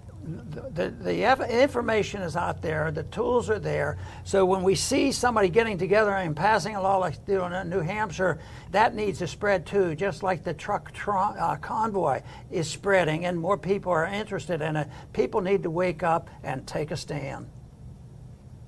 the, 0.74 0.90
the 0.90 1.62
information 1.62 2.22
is 2.22 2.36
out 2.36 2.62
there, 2.62 2.92
the 2.92 3.04
tools 3.04 3.50
are 3.50 3.60
there. 3.60 3.98
So 4.24 4.46
when 4.46 4.64
we 4.64 4.76
see 4.76 5.12
somebody 5.12 5.50
getting 5.50 5.78
together 5.78 6.12
and 6.12 6.36
passing 6.36 6.76
a 6.76 6.82
law 6.82 6.98
like 6.98 7.26
doing 7.26 7.54
in 7.54 7.70
New 7.70 7.80
Hampshire, 7.80 8.40
that 8.72 8.96
needs 8.96 9.20
to 9.20 9.28
spread 9.28 9.66
too, 9.66 9.96
just 9.96 10.24
like 10.24 10.44
the 10.44 10.54
truck 10.54 10.92
uh, 11.08 11.56
convoy 11.58 12.22
is 12.52 12.70
spreading 12.70 13.26
and 13.26 13.40
more 13.40 13.58
people 13.58 13.92
are 13.92 14.06
interested 14.06 14.62
in 14.62 14.76
it. 14.76 14.88
People 15.14 15.42
need 15.42 15.64
to 15.64 15.70
wake 15.70 16.04
up 16.04 16.30
and 16.44 16.68
take 16.68 16.92
a 16.92 16.98
stand. 16.98 17.48